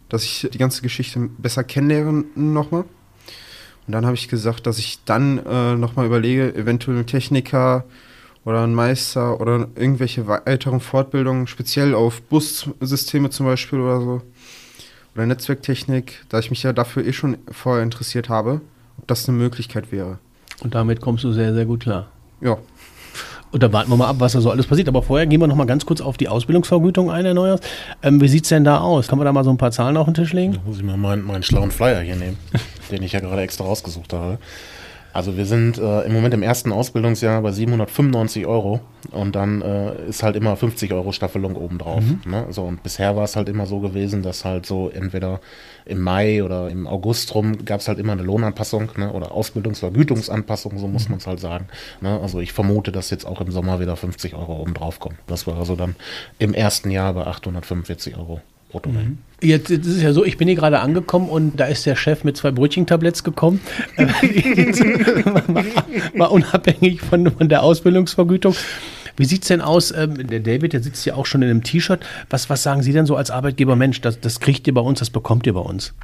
dass 0.09 0.25
ich 0.25 0.49
die 0.53 0.59
ganze 0.59 0.83
Geschichte 0.83 1.21
besser 1.39 1.63
kennenlerne 1.63 2.25
nochmal. 2.35 2.83
Und 3.87 3.93
dann 3.93 4.05
habe 4.05 4.17
ich 4.17 4.27
gesagt, 4.27 4.67
dass 4.67 4.81
ich 4.81 5.05
dann 5.05 5.39
äh, 5.39 5.77
nochmal 5.77 6.07
überlege, 6.07 6.53
eventuell 6.57 7.05
Techniker 7.05 7.85
oder 8.45 8.63
einen 8.63 8.75
Meister 8.75 9.41
oder 9.41 9.69
irgendwelche 9.75 10.27
weiteren 10.27 10.81
Fortbildungen, 10.81 11.47
speziell 11.47 11.95
auf 11.95 12.23
Bussysteme 12.23 13.31
zum 13.31 13.47
Beispiel 13.47 13.81
oder 13.81 14.01
so. 14.01 14.23
Oder 15.15 15.27
Netzwerktechnik, 15.27 16.25
da 16.29 16.41
ich 16.41 16.51
mich 16.51 16.63
ja 16.63 16.73
dafür 16.73 17.07
eh 17.07 17.13
schon 17.13 17.39
vorher 17.51 17.83
interessiert 17.83 18.29
habe, 18.29 18.61
ob 18.99 19.07
das 19.07 19.29
eine 19.29 19.39
Möglichkeit 19.39 19.93
wäre. 19.93 20.19
Und 20.63 20.75
damit 20.75 21.01
kommst 21.01 21.25
du 21.25 21.33
sehr, 21.33 21.55
sehr 21.55 21.67
gut 21.67 21.81
klar. 21.81 22.09
Ja. 22.41 22.59
Und 23.53 23.63
da 23.63 23.73
warten 23.73 23.89
wir 23.89 23.97
mal 23.97 24.09
ab, 24.09 24.17
was 24.19 24.33
da 24.33 24.41
so 24.41 24.51
alles 24.51 24.67
passiert. 24.67 24.89
Aber 24.89 25.03
vorher 25.03 25.27
gehen 25.27 25.41
wir 25.41 25.47
noch 25.47 25.55
mal 25.55 25.67
ganz 25.67 25.87
kurz 25.87 26.01
auf 26.01 26.17
die 26.17 26.27
Ausbildungsvergütung 26.27 27.13
ein, 27.13 27.25
Herr 27.25 27.35
Neuers. 27.35 27.61
Ähm, 28.03 28.21
wie 28.21 28.27
sieht 28.27 28.43
es 28.43 28.49
denn 28.49 28.65
da 28.65 28.79
aus? 28.79 29.07
Kann 29.07 29.17
man 29.17 29.27
da 29.27 29.33
mal 29.33 29.45
so 29.45 29.51
ein 29.51 29.57
paar 29.57 29.71
Zahlen 29.71 29.97
auf 29.97 30.07
den 30.07 30.15
Tisch 30.15 30.33
legen? 30.33 30.55
Da 30.55 30.61
muss 30.67 30.79
ich 30.79 30.83
mal 30.83 30.97
meinen, 30.97 31.25
meinen 31.25 31.45
schlauen 31.45 31.71
Flyer 31.71 32.01
hier 32.01 32.17
nehmen, 32.17 32.37
den 32.91 33.05
ich 33.05 33.13
ja 33.13 33.21
gerade 33.21 33.43
extra 33.43 33.63
rausgesucht 33.63 34.13
habe. 34.13 34.39
Also 35.15 35.37
wir 35.37 35.47
sind 35.47 35.79
äh, 35.79 36.01
im 36.03 36.13
Moment 36.13 36.35
im 36.35 36.43
ersten 36.43 36.73
Ausbildungsjahr 36.73 37.41
bei 37.41 37.53
795 37.53 38.47
Euro 38.47 38.81
und 39.13 39.37
dann 39.37 39.63
äh, 39.63 40.09
ist 40.09 40.25
halt 40.25 40.35
immer 40.35 40.57
50 40.57 40.93
Euro 40.93 41.13
Staffelung 41.13 41.55
obendrauf. 41.55 42.03
Mhm. 42.03 42.21
Ne? 42.27 42.47
So, 42.51 42.65
und 42.65 42.83
bisher 42.83 43.15
war 43.15 43.23
es 43.23 43.37
halt 43.37 43.49
immer 43.49 43.67
so 43.67 43.79
gewesen, 43.79 44.23
dass 44.23 44.45
halt 44.45 44.67
so 44.67 44.91
entweder 44.91 45.41
im 45.87 46.01
Mai 46.01 46.43
oder 46.43 46.69
im 46.69 46.89
August 46.89 47.33
rum 47.33 47.65
gab 47.65 47.79
es 47.79 47.87
halt 47.87 48.01
immer 48.01 48.13
eine 48.13 48.25
Lohnanpassung 48.25 48.91
ne? 48.97 49.13
oder 49.13 49.31
Ausbildungsvergütungsanpassung, 49.31 50.79
so 50.79 50.89
muss 50.89 51.05
mhm. 51.05 51.13
man 51.13 51.19
es 51.21 51.29
halt 51.29 51.39
sagen. 51.39 51.69
Ne? 52.01 52.19
Also 52.21 52.41
ich 52.41 52.53
vermute, 52.53 52.91
dass 52.91 53.11
jetzt 53.11 53.25
auch 53.25 53.41
im 53.41 53.53
Sommer 53.53 53.79
wieder 53.79 53.95
50 53.95 54.35
Euro 54.35 54.61
obendrauf 54.61 54.99
kommen. 54.99 55.19
Das 55.29 55.47
war 55.47 55.59
also 55.59 55.77
dann 55.77 55.95
im 56.41 56.55
ersten 56.55 56.91
Jahr 56.91 57.15
bei 57.15 57.25
845 57.25 58.17
Euro 58.17 58.41
brutto. 58.75 58.91
Mhm. 58.91 59.19
Jetzt, 59.41 59.71
jetzt 59.71 59.87
ist 59.87 59.97
es 59.97 60.03
ja 60.03 60.13
so, 60.13 60.25
ich 60.25 60.37
bin 60.37 60.49
hier 60.49 60.57
gerade 60.57 60.81
angekommen 60.81 61.29
und 61.29 61.59
da 61.59 61.67
ist 61.67 61.87
der 61.87 61.97
Chef 61.97 62.25
mit 62.25 62.37
zwei 62.37 62.51
Brötchentabletts 62.51 63.25
gekommen. 63.25 63.61
mal, 63.97 65.65
mal, 66.15 66.27
unabhängig 66.27 67.01
von, 67.01 67.31
von 67.31 67.49
der 67.49 67.63
Ausbildungsvergütung. 67.63 68.55
Wie 69.17 69.25
sieht 69.25 69.43
es 69.43 69.49
denn 69.49 69.61
aus? 69.61 69.93
Ähm, 69.93 70.27
der 70.27 70.41
David, 70.41 70.73
der 70.73 70.83
sitzt 70.83 71.07
ja 71.07 71.15
auch 71.15 71.27
schon 71.27 71.43
in 71.43 71.51
einem 71.51 71.63
T-Shirt. 71.63 72.05
Was, 72.31 72.51
was 72.51 72.63
sagen 72.63 72.83
Sie 72.83 72.93
denn 72.93 73.07
so 73.07 73.17
als 73.17 73.31
Arbeitgeber? 73.31 73.77
Mensch, 73.77 74.01
das, 74.01 74.19
das 74.21 74.41
kriegt 74.41 74.67
ihr 74.67 74.75
bei 74.75 74.81
uns, 74.81 74.99
das 74.99 75.11
bekommt 75.11 75.47
ihr 75.47 75.55
bei 75.55 75.61
uns. 75.61 75.95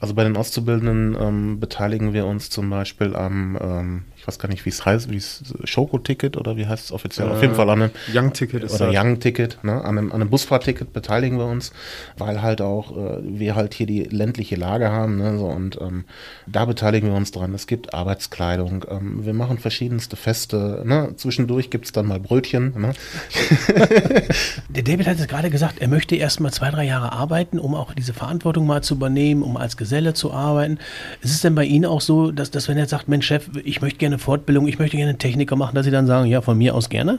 Also 0.00 0.14
bei 0.14 0.24
den 0.24 0.36
Auszubildenden 0.36 1.16
ähm, 1.20 1.60
beteiligen 1.60 2.12
wir 2.12 2.26
uns 2.26 2.50
zum 2.50 2.68
Beispiel 2.70 3.14
am 3.14 3.56
ähm, 3.60 4.02
ich 4.22 4.28
weiß 4.28 4.38
gar 4.38 4.48
nicht, 4.48 4.64
wie 4.64 4.70
es 4.70 4.86
heißt, 4.86 5.10
wie 5.10 5.16
es 5.16 5.42
Schoko-Ticket 5.64 6.36
oder 6.36 6.56
wie 6.56 6.68
heißt 6.68 6.84
es 6.84 6.92
offiziell? 6.92 7.26
Äh, 7.26 7.32
Auf 7.32 7.42
jeden 7.42 7.56
Fall 7.56 7.68
an 7.68 7.82
einem 7.82 7.90
Young-Ticket 8.14 8.62
ist 8.62 8.80
Oder 8.80 8.92
Young-Ticket, 8.94 9.64
ne? 9.64 9.82
an, 9.82 9.98
einem, 9.98 10.12
an 10.12 10.20
einem 10.20 10.30
Busfahrticket 10.30 10.92
beteiligen 10.92 11.38
wir 11.38 11.46
uns, 11.46 11.72
weil 12.16 12.40
halt 12.40 12.60
auch 12.60 12.96
äh, 12.96 13.18
wir 13.20 13.56
halt 13.56 13.74
hier 13.74 13.86
die 13.86 14.04
ländliche 14.04 14.54
Lage 14.54 14.92
haben, 14.92 15.18
ne? 15.18 15.38
so, 15.38 15.46
und 15.46 15.76
ähm, 15.80 16.04
da 16.46 16.66
beteiligen 16.66 17.08
wir 17.08 17.16
uns 17.16 17.32
dran. 17.32 17.52
Es 17.52 17.66
gibt 17.66 17.94
Arbeitskleidung, 17.94 18.84
ähm, 18.88 19.26
wir 19.26 19.34
machen 19.34 19.58
verschiedenste 19.58 20.14
Feste, 20.14 20.84
ne? 20.86 21.14
zwischendurch 21.16 21.70
gibt 21.70 21.86
es 21.86 21.92
dann 21.92 22.06
mal 22.06 22.20
Brötchen. 22.20 22.80
Ne? 22.80 22.92
Der 24.68 24.84
David 24.84 25.08
hat 25.08 25.18
es 25.18 25.26
gerade 25.26 25.50
gesagt, 25.50 25.80
er 25.80 25.88
möchte 25.88 26.14
erst 26.14 26.38
mal 26.38 26.52
zwei, 26.52 26.70
drei 26.70 26.84
Jahre 26.84 27.10
arbeiten, 27.10 27.58
um 27.58 27.74
auch 27.74 27.92
diese 27.92 28.12
Verantwortung 28.12 28.68
mal 28.68 28.84
zu 28.84 28.94
übernehmen, 28.94 29.42
um 29.42 29.56
als 29.56 29.76
Geselle 29.76 30.14
zu 30.14 30.32
arbeiten. 30.32 30.78
Ist 31.22 31.32
es 31.32 31.40
denn 31.40 31.56
bei 31.56 31.64
Ihnen 31.64 31.86
auch 31.86 32.00
so, 32.00 32.30
dass, 32.30 32.52
dass 32.52 32.68
wenn 32.68 32.78
er 32.78 32.86
sagt, 32.86 33.08
Mensch 33.08 33.26
Chef, 33.26 33.50
ich 33.64 33.80
möchte 33.80 33.98
gerne 33.98 34.11
gerne 34.12 34.18
Fortbildung, 34.18 34.68
ich 34.68 34.78
möchte 34.78 34.96
gerne 34.96 35.16
Techniker 35.16 35.56
machen, 35.56 35.74
dass 35.74 35.84
sie 35.84 35.90
dann 35.90 36.06
sagen, 36.06 36.26
ja, 36.26 36.40
von 36.42 36.58
mir 36.58 36.74
aus 36.74 36.88
gerne? 36.88 37.18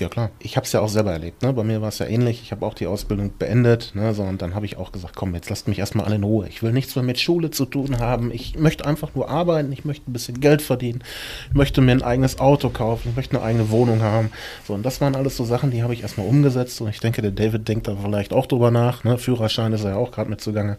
Ja 0.00 0.08
klar, 0.08 0.30
ich 0.38 0.56
habe 0.56 0.64
es 0.64 0.72
ja 0.72 0.80
auch 0.80 0.88
selber 0.88 1.12
erlebt. 1.12 1.42
Ne? 1.42 1.52
Bei 1.52 1.62
mir 1.62 1.82
war 1.82 1.90
es 1.90 1.98
ja 1.98 2.06
ähnlich. 2.06 2.40
Ich 2.42 2.52
habe 2.52 2.64
auch 2.64 2.72
die 2.72 2.86
Ausbildung 2.86 3.32
beendet. 3.38 3.92
Ne? 3.94 4.14
So, 4.14 4.22
und 4.22 4.40
dann 4.40 4.54
habe 4.54 4.64
ich 4.64 4.78
auch 4.78 4.92
gesagt, 4.92 5.14
komm, 5.14 5.34
jetzt 5.34 5.50
lasst 5.50 5.68
mich 5.68 5.78
erstmal 5.78 6.06
alle 6.06 6.16
in 6.16 6.24
Ruhe. 6.24 6.48
Ich 6.48 6.62
will 6.62 6.72
nichts 6.72 6.96
mehr 6.96 7.04
mit 7.04 7.20
Schule 7.20 7.50
zu 7.50 7.66
tun 7.66 7.98
haben. 7.98 8.32
Ich 8.32 8.58
möchte 8.58 8.86
einfach 8.86 9.14
nur 9.14 9.28
arbeiten. 9.28 9.70
Ich 9.72 9.84
möchte 9.84 10.10
ein 10.10 10.14
bisschen 10.14 10.40
Geld 10.40 10.62
verdienen. 10.62 11.04
Ich 11.50 11.54
möchte 11.54 11.82
mir 11.82 11.92
ein 11.92 12.02
eigenes 12.02 12.40
Auto 12.40 12.70
kaufen. 12.70 13.10
Ich 13.10 13.16
möchte 13.16 13.36
eine 13.36 13.44
eigene 13.44 13.70
Wohnung 13.70 14.00
haben. 14.00 14.30
So, 14.66 14.72
und 14.72 14.84
das 14.84 15.02
waren 15.02 15.14
alles 15.14 15.36
so 15.36 15.44
Sachen, 15.44 15.70
die 15.70 15.82
habe 15.82 15.92
ich 15.92 16.00
erstmal 16.00 16.26
umgesetzt. 16.26 16.80
Und 16.80 16.88
ich 16.88 17.00
denke, 17.00 17.20
der 17.20 17.32
David 17.32 17.68
denkt 17.68 17.86
da 17.86 17.94
vielleicht 18.02 18.32
auch 18.32 18.46
drüber 18.46 18.70
nach. 18.70 19.04
Ne? 19.04 19.18
Führerschein 19.18 19.74
ist 19.74 19.84
ja 19.84 19.96
auch 19.96 20.12
gerade 20.12 20.30
mit 20.30 20.40
zugange. 20.40 20.78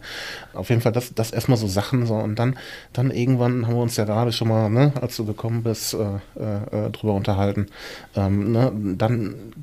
Auf 0.52 0.68
jeden 0.68 0.80
Fall, 0.80 0.92
das, 0.92 1.14
das 1.14 1.30
erstmal 1.30 1.58
so 1.58 1.68
Sachen. 1.68 2.06
So. 2.06 2.16
Und 2.16 2.40
dann, 2.40 2.58
dann 2.92 3.12
irgendwann 3.12 3.68
haben 3.68 3.76
wir 3.76 3.82
uns 3.82 3.96
ja 3.96 4.04
gerade 4.04 4.32
schon 4.32 4.48
mal, 4.48 4.68
ne, 4.68 4.92
als 5.00 5.16
du 5.16 5.24
gekommen 5.24 5.62
bist, 5.62 5.94
äh, 5.94 6.16
äh, 6.40 6.90
drüber 6.90 7.14
unterhalten. 7.14 7.66
Ähm, 8.16 8.50
ne? 8.50 8.72
Dann 8.98 9.11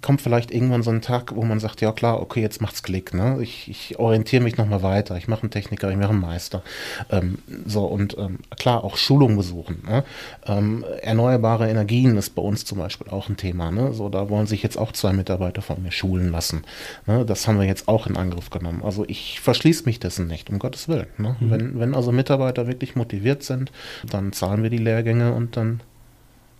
kommt 0.02 0.22
vielleicht 0.22 0.52
irgendwann 0.52 0.84
so 0.84 0.92
ein 0.92 1.02
Tag, 1.02 1.36
wo 1.36 1.44
man 1.44 1.60
sagt, 1.60 1.82
ja 1.82 1.92
klar, 1.92 2.22
okay, 2.22 2.42
jetzt 2.42 2.62
macht's 2.62 2.84
Klick, 2.84 3.14
ne? 3.14 3.38
Ich, 3.42 3.70
ich 3.70 4.00
orientiere 4.00 4.44
mich 4.44 4.58
nochmal 4.58 4.84
weiter, 4.84 5.18
ich 5.18 5.28
mache 5.28 5.44
einen 5.44 5.52
Techniker, 5.52 5.90
ich 5.90 5.98
mache 5.98 6.10
einen 6.10 6.22
Meister. 6.22 6.64
Ähm, 7.10 7.40
so 7.66 7.86
und 7.86 8.18
ähm, 8.18 8.40
klar, 8.58 8.84
auch 8.84 8.98
Schulung 8.98 9.36
besuchen. 9.38 9.84
Ne? 9.86 10.04
Ähm, 10.46 10.86
erneuerbare 11.02 11.70
Energien 11.70 12.18
ist 12.18 12.32
bei 12.32 12.42
uns 12.42 12.66
zum 12.66 12.78
Beispiel 12.78 13.10
auch 13.10 13.30
ein 13.30 13.38
Thema. 13.38 13.72
Ne? 13.72 13.94
So, 13.94 14.10
da 14.10 14.30
wollen 14.30 14.48
sich 14.48 14.64
jetzt 14.64 14.78
auch 14.78 14.92
zwei 14.92 15.14
Mitarbeiter 15.14 15.62
von 15.62 15.82
mir 15.82 15.92
schulen 15.92 16.32
lassen. 16.32 16.64
Ne? 17.06 17.26
Das 17.26 17.48
haben 17.48 17.60
wir 17.60 17.66
jetzt 17.66 17.88
auch 17.88 18.08
in 18.08 18.18
Angriff 18.18 18.50
genommen. 18.50 18.82
Also 18.84 19.06
ich 19.08 19.40
verschließe 19.40 19.86
mich 19.86 20.00
dessen 20.00 20.28
nicht, 20.28 20.50
um 20.50 20.60
Gottes 20.60 20.88
Willen. 20.88 21.08
Ne? 21.18 21.36
Mhm. 21.40 21.52
Wenn, 21.52 21.80
wenn 21.80 21.96
also 21.96 22.12
Mitarbeiter 22.12 22.68
wirklich 22.68 22.96
motiviert 22.96 23.44
sind, 23.44 23.72
dann 24.10 24.34
zahlen 24.34 24.64
wir 24.64 24.70
die 24.70 24.78
Lehrgänge 24.78 25.34
und 25.34 25.58
dann 25.58 25.82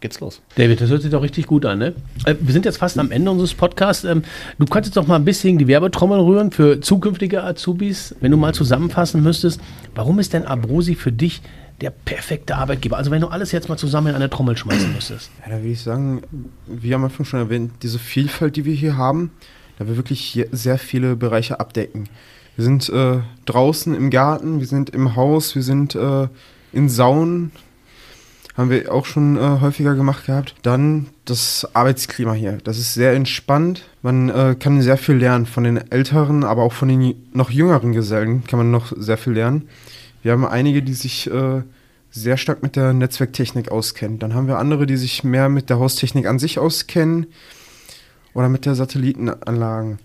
geht's 0.02 0.20
los. 0.20 0.42
David, 0.56 0.82
das 0.82 0.90
hört 0.90 1.02
sich 1.02 1.12
doch 1.12 1.22
richtig 1.22 1.48
gut 1.48 1.66
an, 1.66 1.80
ne? 1.80 1.94
Äh, 2.26 2.36
wir 2.40 2.54
sind 2.54 2.66
jetzt 2.66 2.78
fast 2.78 2.98
am 2.98 3.12
Ende 3.12 3.32
unseres 3.32 3.54
Podcasts. 3.54 4.04
Ähm, 4.04 4.24
du 4.58 4.66
könntest 4.66 4.98
doch 4.98 5.08
mal 5.08 5.16
ein 5.16 5.26
bisschen 5.26 5.58
die 5.58 5.68
Werbetrommel 5.68 6.20
rühren 6.20 6.52
für 6.52 6.80
zukünftige 6.82 7.44
Azubis, 7.44 8.16
wenn 8.22 8.32
du 8.32 8.38
mal 8.38 8.54
zusammenfassen 8.54 9.24
müsstest. 9.24 9.62
Warum 9.96 10.20
ist 10.20 10.34
denn 10.34 10.46
Abrosi 10.46 10.96
für 10.96 11.12
dich 11.12 11.42
der 11.82 11.92
perfekte 11.92 12.56
Arbeitgeber? 12.56 12.98
Also 12.98 13.12
wenn 13.12 13.22
du 13.22 13.28
alles 13.28 13.52
jetzt 13.52 13.70
mal 13.70 13.78
zusammen 13.78 14.08
in 14.08 14.16
eine 14.16 14.30
Trommel 14.30 14.58
schmeißen 14.58 14.94
müsstest. 14.94 15.32
Ja, 15.46 15.52
da 15.52 15.58
würde 15.58 15.70
ich 15.70 15.82
sagen, 15.82 16.22
wie 16.68 16.94
am 16.94 17.04
Anfang 17.04 17.26
schon 17.26 17.40
erwähnt, 17.40 17.72
diese 17.84 18.00
Vielfalt, 18.00 18.56
die 18.56 18.66
wir 18.66 18.74
hier 18.74 18.98
haben, 18.98 19.32
da 19.78 19.88
wir 19.88 19.96
wirklich 19.96 20.46
sehr 20.52 20.78
viele 20.78 21.16
Bereiche 21.16 21.60
abdecken. 21.60 22.10
Wir 22.56 22.66
sind 22.66 22.90
äh, 22.90 23.20
draußen 23.46 23.96
im 23.96 24.10
Garten, 24.10 24.60
wir 24.60 24.68
sind 24.68 24.90
im 24.90 25.16
Haus, 25.16 25.56
wir 25.56 25.64
sind 25.64 25.96
äh, 25.96 26.28
in 26.74 26.90
Saunen, 26.90 27.52
haben 28.60 28.70
wir 28.70 28.94
auch 28.94 29.06
schon 29.06 29.38
äh, 29.38 29.62
häufiger 29.62 29.96
gemacht 29.96 30.26
gehabt. 30.26 30.54
Dann 30.64 31.08
das 31.24 31.66
Arbeitsklima 31.74 32.34
hier. 32.34 32.58
Das 32.62 32.78
ist 32.78 32.94
sehr 32.94 33.14
entspannt. 33.14 33.86
Man 34.02 34.28
äh, 34.28 34.56
kann 34.60 34.82
sehr 34.82 34.98
viel 34.98 35.16
lernen 35.16 35.46
von 35.46 35.64
den 35.64 35.78
älteren, 35.92 36.44
aber 36.44 36.64
auch 36.64 36.74
von 36.74 36.90
den 36.90 37.16
noch 37.32 37.52
jüngeren 37.52 37.94
Gesellen 37.94 38.44
kann 38.44 38.60
man 38.60 38.70
noch 38.70 38.92
sehr 38.98 39.18
viel 39.18 39.32
lernen. 39.32 39.70
Wir 40.24 40.34
haben 40.34 40.46
einige, 40.46 40.84
die 40.84 40.94
sich 40.94 41.32
äh, 41.32 41.62
sehr 42.12 42.36
stark 42.36 42.62
mit 42.62 42.76
der 42.76 42.92
Netzwerktechnik 42.92 43.72
auskennen. 43.72 44.20
Dann 44.20 44.34
haben 44.34 44.48
wir 44.48 44.58
andere, 44.58 44.86
die 44.86 44.98
sich 44.98 45.24
mehr 45.24 45.48
mit 45.48 45.70
der 45.70 45.80
Haustechnik 45.80 46.26
an 46.26 46.38
sich 46.38 46.60
auskennen 46.60 47.28
oder 48.34 48.50
mit 48.50 48.66
der 48.66 48.76
Satellitenanlagen. 48.76 50.00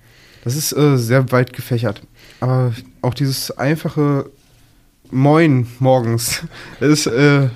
Das 0.45 0.55
ist 0.55 0.73
äh, 0.77 0.97
sehr 0.97 1.33
weit 1.33 1.55
gefächert. 1.55 2.03
Aber 2.38 2.73
auch 3.03 3.14
dieses 3.14 3.51
einfache 3.51 4.31
Moin 5.11 5.67
morgens. 5.81 6.43
Ist, 6.81 7.07
äh, 7.07 7.49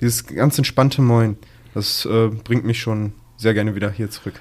dieses 0.00 0.26
ganz 0.26 0.58
entspannte 0.58 1.02
Moin. 1.02 1.36
Das 1.74 2.06
äh, 2.06 2.28
bringt 2.28 2.64
mich 2.64 2.80
schon 2.80 3.12
sehr 3.36 3.54
gerne 3.54 3.74
wieder 3.74 3.90
hier 3.90 4.10
zurück. 4.10 4.34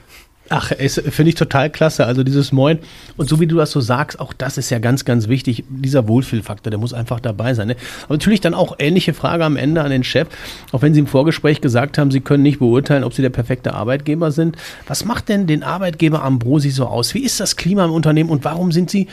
Ach, 0.49 0.71
finde 0.89 1.29
ich 1.29 1.35
total 1.35 1.69
klasse. 1.69 2.05
Also 2.05 2.23
dieses 2.23 2.51
Moin. 2.51 2.79
Und 3.15 3.29
so 3.29 3.39
wie 3.39 3.47
du 3.47 3.55
das 3.55 3.71
so 3.71 3.79
sagst, 3.79 4.19
auch 4.19 4.33
das 4.33 4.57
ist 4.57 4.69
ja 4.69 4.79
ganz, 4.79 5.05
ganz 5.05 5.29
wichtig. 5.29 5.63
Dieser 5.69 6.07
Wohlfühlfaktor, 6.07 6.69
der 6.69 6.79
muss 6.79 6.93
einfach 6.93 7.21
dabei 7.21 7.53
sein. 7.53 7.69
Ne? 7.69 7.75
Aber 8.03 8.15
natürlich 8.15 8.41
dann 8.41 8.53
auch 8.53 8.75
ähnliche 8.77 9.13
Frage 9.13 9.45
am 9.45 9.55
Ende 9.55 9.81
an 9.81 9.89
den 9.89 10.03
Chef. 10.03 10.27
Auch 10.73 10.81
wenn 10.81 10.93
Sie 10.93 10.99
im 10.99 11.07
Vorgespräch 11.07 11.61
gesagt 11.61 11.97
haben, 11.97 12.11
Sie 12.11 12.19
können 12.19 12.43
nicht 12.43 12.59
beurteilen, 12.59 13.05
ob 13.05 13.13
Sie 13.13 13.21
der 13.21 13.29
perfekte 13.29 13.73
Arbeitgeber 13.73 14.31
sind. 14.31 14.57
Was 14.85 15.05
macht 15.05 15.29
denn 15.29 15.47
den 15.47 15.63
Arbeitgeber 15.63 16.23
Ambrosi 16.23 16.71
so 16.71 16.87
aus? 16.87 17.13
Wie 17.13 17.23
ist 17.23 17.39
das 17.39 17.55
Klima 17.55 17.85
im 17.85 17.91
Unternehmen 17.91 18.29
und 18.29 18.43
warum 18.43 18.71
sind 18.73 18.89
Sie 18.89 19.07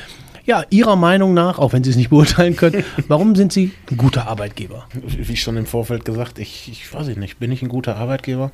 ja, 0.45 0.65
Ihrer 0.71 0.97
Meinung 0.97 1.35
nach, 1.35 1.59
auch 1.59 1.73
wenn 1.73 1.85
Sie 1.85 1.91
es 1.91 1.97
nicht 1.97 2.11
beurteilen 2.11 2.57
können, 2.57 2.85
warum 3.09 3.35
sind 3.35 3.53
Sie 3.53 3.73
ein 3.91 3.97
guter 3.97 4.29
Arbeitgeber? 4.29 4.87
Wie 4.93 5.37
schon 5.37 5.57
im 5.57 5.67
Vorfeld 5.67 6.05
gesagt, 6.05 6.39
ich, 6.39 6.69
ich 6.71 6.93
weiß 6.93 7.09
nicht, 7.17 7.39
bin 7.39 7.53
ich 7.53 7.63
ein 7.63 7.69
guter 7.69 7.97
Arbeitgeber? 7.97 8.51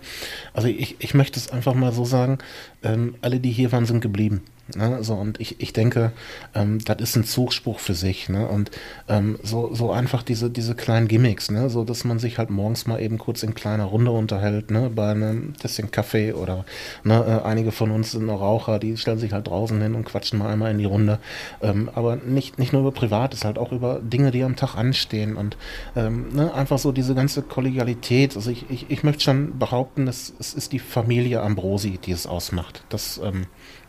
Also 0.55 0.68
ich, 0.68 0.96
ich 0.99 1.14
möchte 1.14 1.38
es 1.38 1.51
einfach 1.51 1.75
mal 1.75 1.92
so 1.92 2.05
sagen, 2.05 2.38
ähm, 2.83 3.14
alle, 3.20 3.40
die 3.40 3.51
hier 3.51 3.72
waren, 3.72 3.87
sind 3.87 4.01
geblieben. 4.01 4.42
Ne? 4.74 4.98
So, 5.02 5.14
und 5.14 5.40
ich, 5.40 5.61
ich 5.61 5.72
denke, 5.72 6.12
ähm, 6.55 6.79
das 6.85 6.96
ist 7.00 7.16
ein 7.16 7.24
Zugspruch 7.24 7.79
für 7.79 7.94
sich. 7.94 8.29
Ne? 8.29 8.48
Und 8.48 8.70
ähm, 9.09 9.38
so, 9.42 9.72
so 9.74 9.92
einfach 9.92 10.22
diese, 10.22 10.50
diese 10.50 10.74
kleinen 10.74 11.07
Gimmicks, 11.07 11.50
ne? 11.50 11.70
so 11.70 11.85
dass 11.85 12.05
man 12.05 12.18
sich 12.18 12.38
halt 12.38 12.50
morgens 12.50 12.87
mal 12.87 13.00
eben 13.00 13.18
kurz 13.18 13.42
in 13.42 13.55
kleiner 13.55 13.85
Runde 13.85 14.11
unterhält, 14.11 14.70
ne? 14.70 14.90
bei 14.90 15.11
einem 15.11 15.55
bisschen 15.62 15.90
Kaffee 15.90 16.33
oder 16.33 16.64
ne? 17.05 17.42
Äh, 17.44 17.46
einige 17.46 17.70
von 17.70 17.90
uns 17.90 18.12
sind 18.12 18.26
noch 18.26 18.40
Raucher, 18.40 18.79
die 18.79 18.96
stellen 18.96 19.18
sich 19.18 19.33
halt 19.33 19.46
draußen 19.46 19.81
hin 19.81 19.94
und 19.94 20.05
quatschen 20.05 20.38
mal 20.38 20.52
einmal 20.52 20.72
in 20.72 20.79
die 20.79 20.85
Runde. 20.85 21.18
Ähm, 21.62 21.88
aber 21.94 22.16
nicht, 22.16 22.59
nicht 22.59 22.72
nur 22.72 22.83
über 22.83 22.92
Privates, 22.92 23.44
halt 23.44 23.59
auch 23.59 23.72
über 23.72 24.00
Dinge, 24.00 24.33
die 24.33 24.42
am 24.42 24.57
Tag 24.57 24.74
anstehen 24.74 25.37
und 25.37 25.57
ähm, 25.94 26.31
ne? 26.33 26.52
einfach 26.55 26.79
so 26.79 26.90
diese 26.90 27.14
ganze 27.14 27.42
Kollegialität. 27.42 28.35
Also 28.35 28.50
ich, 28.50 28.68
ich, 28.68 28.90
ich 28.90 29.05
möchte 29.05 29.22
schon 29.22 29.59
behaupten, 29.59 30.09
es, 30.09 30.33
es 30.40 30.55
ist 30.55 30.72
die 30.72 30.79
Familie 30.79 31.42
Ambrosi, 31.42 31.98
die 31.98 32.12
es 32.12 32.26
ausmacht. 32.26 32.83
Das 32.88 33.20
ähm, 33.22 33.46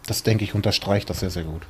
das 0.07 0.23
denke 0.23 0.43
ich 0.43 0.55
unterstreicht 0.55 1.09
das 1.09 1.19
sehr, 1.19 1.29
sehr 1.29 1.43
gut. 1.43 1.61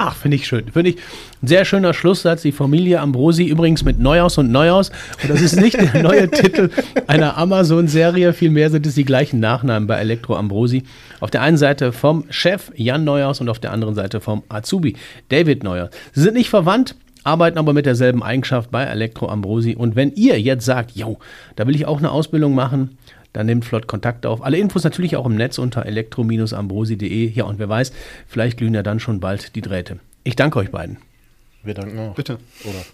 Ach, 0.00 0.14
finde 0.14 0.36
ich 0.36 0.46
schön. 0.46 0.70
Finde 0.70 0.90
ich 0.90 0.96
ein 1.42 1.48
sehr 1.48 1.64
schöner 1.64 1.92
Schlusssatz. 1.92 2.42
Die 2.42 2.52
Familie 2.52 3.00
Ambrosi 3.00 3.44
übrigens 3.44 3.84
mit 3.84 3.98
Neuhaus 3.98 4.38
und 4.38 4.52
Neuhaus. 4.52 4.90
Und 5.22 5.30
das 5.30 5.40
ist 5.40 5.56
nicht 5.56 5.76
der 5.76 6.02
neue 6.02 6.30
Titel 6.30 6.70
einer 7.08 7.36
Amazon-Serie. 7.36 8.32
Vielmehr 8.32 8.70
sind 8.70 8.86
es 8.86 8.94
die 8.94 9.04
gleichen 9.04 9.40
Nachnamen 9.40 9.88
bei 9.88 9.96
Elektro 9.96 10.36
Ambrosi. 10.36 10.84
Auf 11.18 11.30
der 11.30 11.42
einen 11.42 11.56
Seite 11.56 11.90
vom 11.92 12.24
Chef 12.30 12.70
Jan 12.76 13.02
Neuhaus 13.02 13.40
und 13.40 13.48
auf 13.48 13.58
der 13.58 13.72
anderen 13.72 13.96
Seite 13.96 14.20
vom 14.20 14.44
Azubi 14.48 14.94
David 15.30 15.64
Neuhaus. 15.64 15.90
Sie 16.12 16.20
sind 16.20 16.34
nicht 16.34 16.50
verwandt, 16.50 16.94
arbeiten 17.24 17.58
aber 17.58 17.72
mit 17.72 17.86
derselben 17.86 18.22
Eigenschaft 18.22 18.70
bei 18.70 18.84
Elektro 18.84 19.28
Ambrosi. 19.28 19.74
Und 19.74 19.96
wenn 19.96 20.12
ihr 20.12 20.40
jetzt 20.40 20.64
sagt, 20.64 20.92
yo, 20.92 21.18
da 21.56 21.66
will 21.66 21.74
ich 21.74 21.86
auch 21.86 21.98
eine 21.98 22.12
Ausbildung 22.12 22.54
machen, 22.54 22.96
dann 23.32 23.46
nehmt 23.46 23.64
flott 23.64 23.86
Kontakt 23.86 24.26
auf. 24.26 24.42
Alle 24.42 24.58
Infos 24.58 24.84
natürlich 24.84 25.16
auch 25.16 25.26
im 25.26 25.36
Netz 25.36 25.58
unter 25.58 25.86
elektro-ambrosi.de. 25.86 27.30
Ja, 27.30 27.44
und 27.44 27.58
wer 27.58 27.68
weiß, 27.68 27.92
vielleicht 28.26 28.58
glühen 28.58 28.74
ja 28.74 28.82
dann 28.82 29.00
schon 29.00 29.20
bald 29.20 29.54
die 29.54 29.60
Drähte. 29.60 29.98
Ich 30.24 30.36
danke 30.36 30.58
euch 30.58 30.70
beiden. 30.70 30.98
Wir 31.62 31.74
danken 31.74 31.98
auch. 31.98 32.14
Bitte. 32.14 32.38
Oder? 32.64 32.84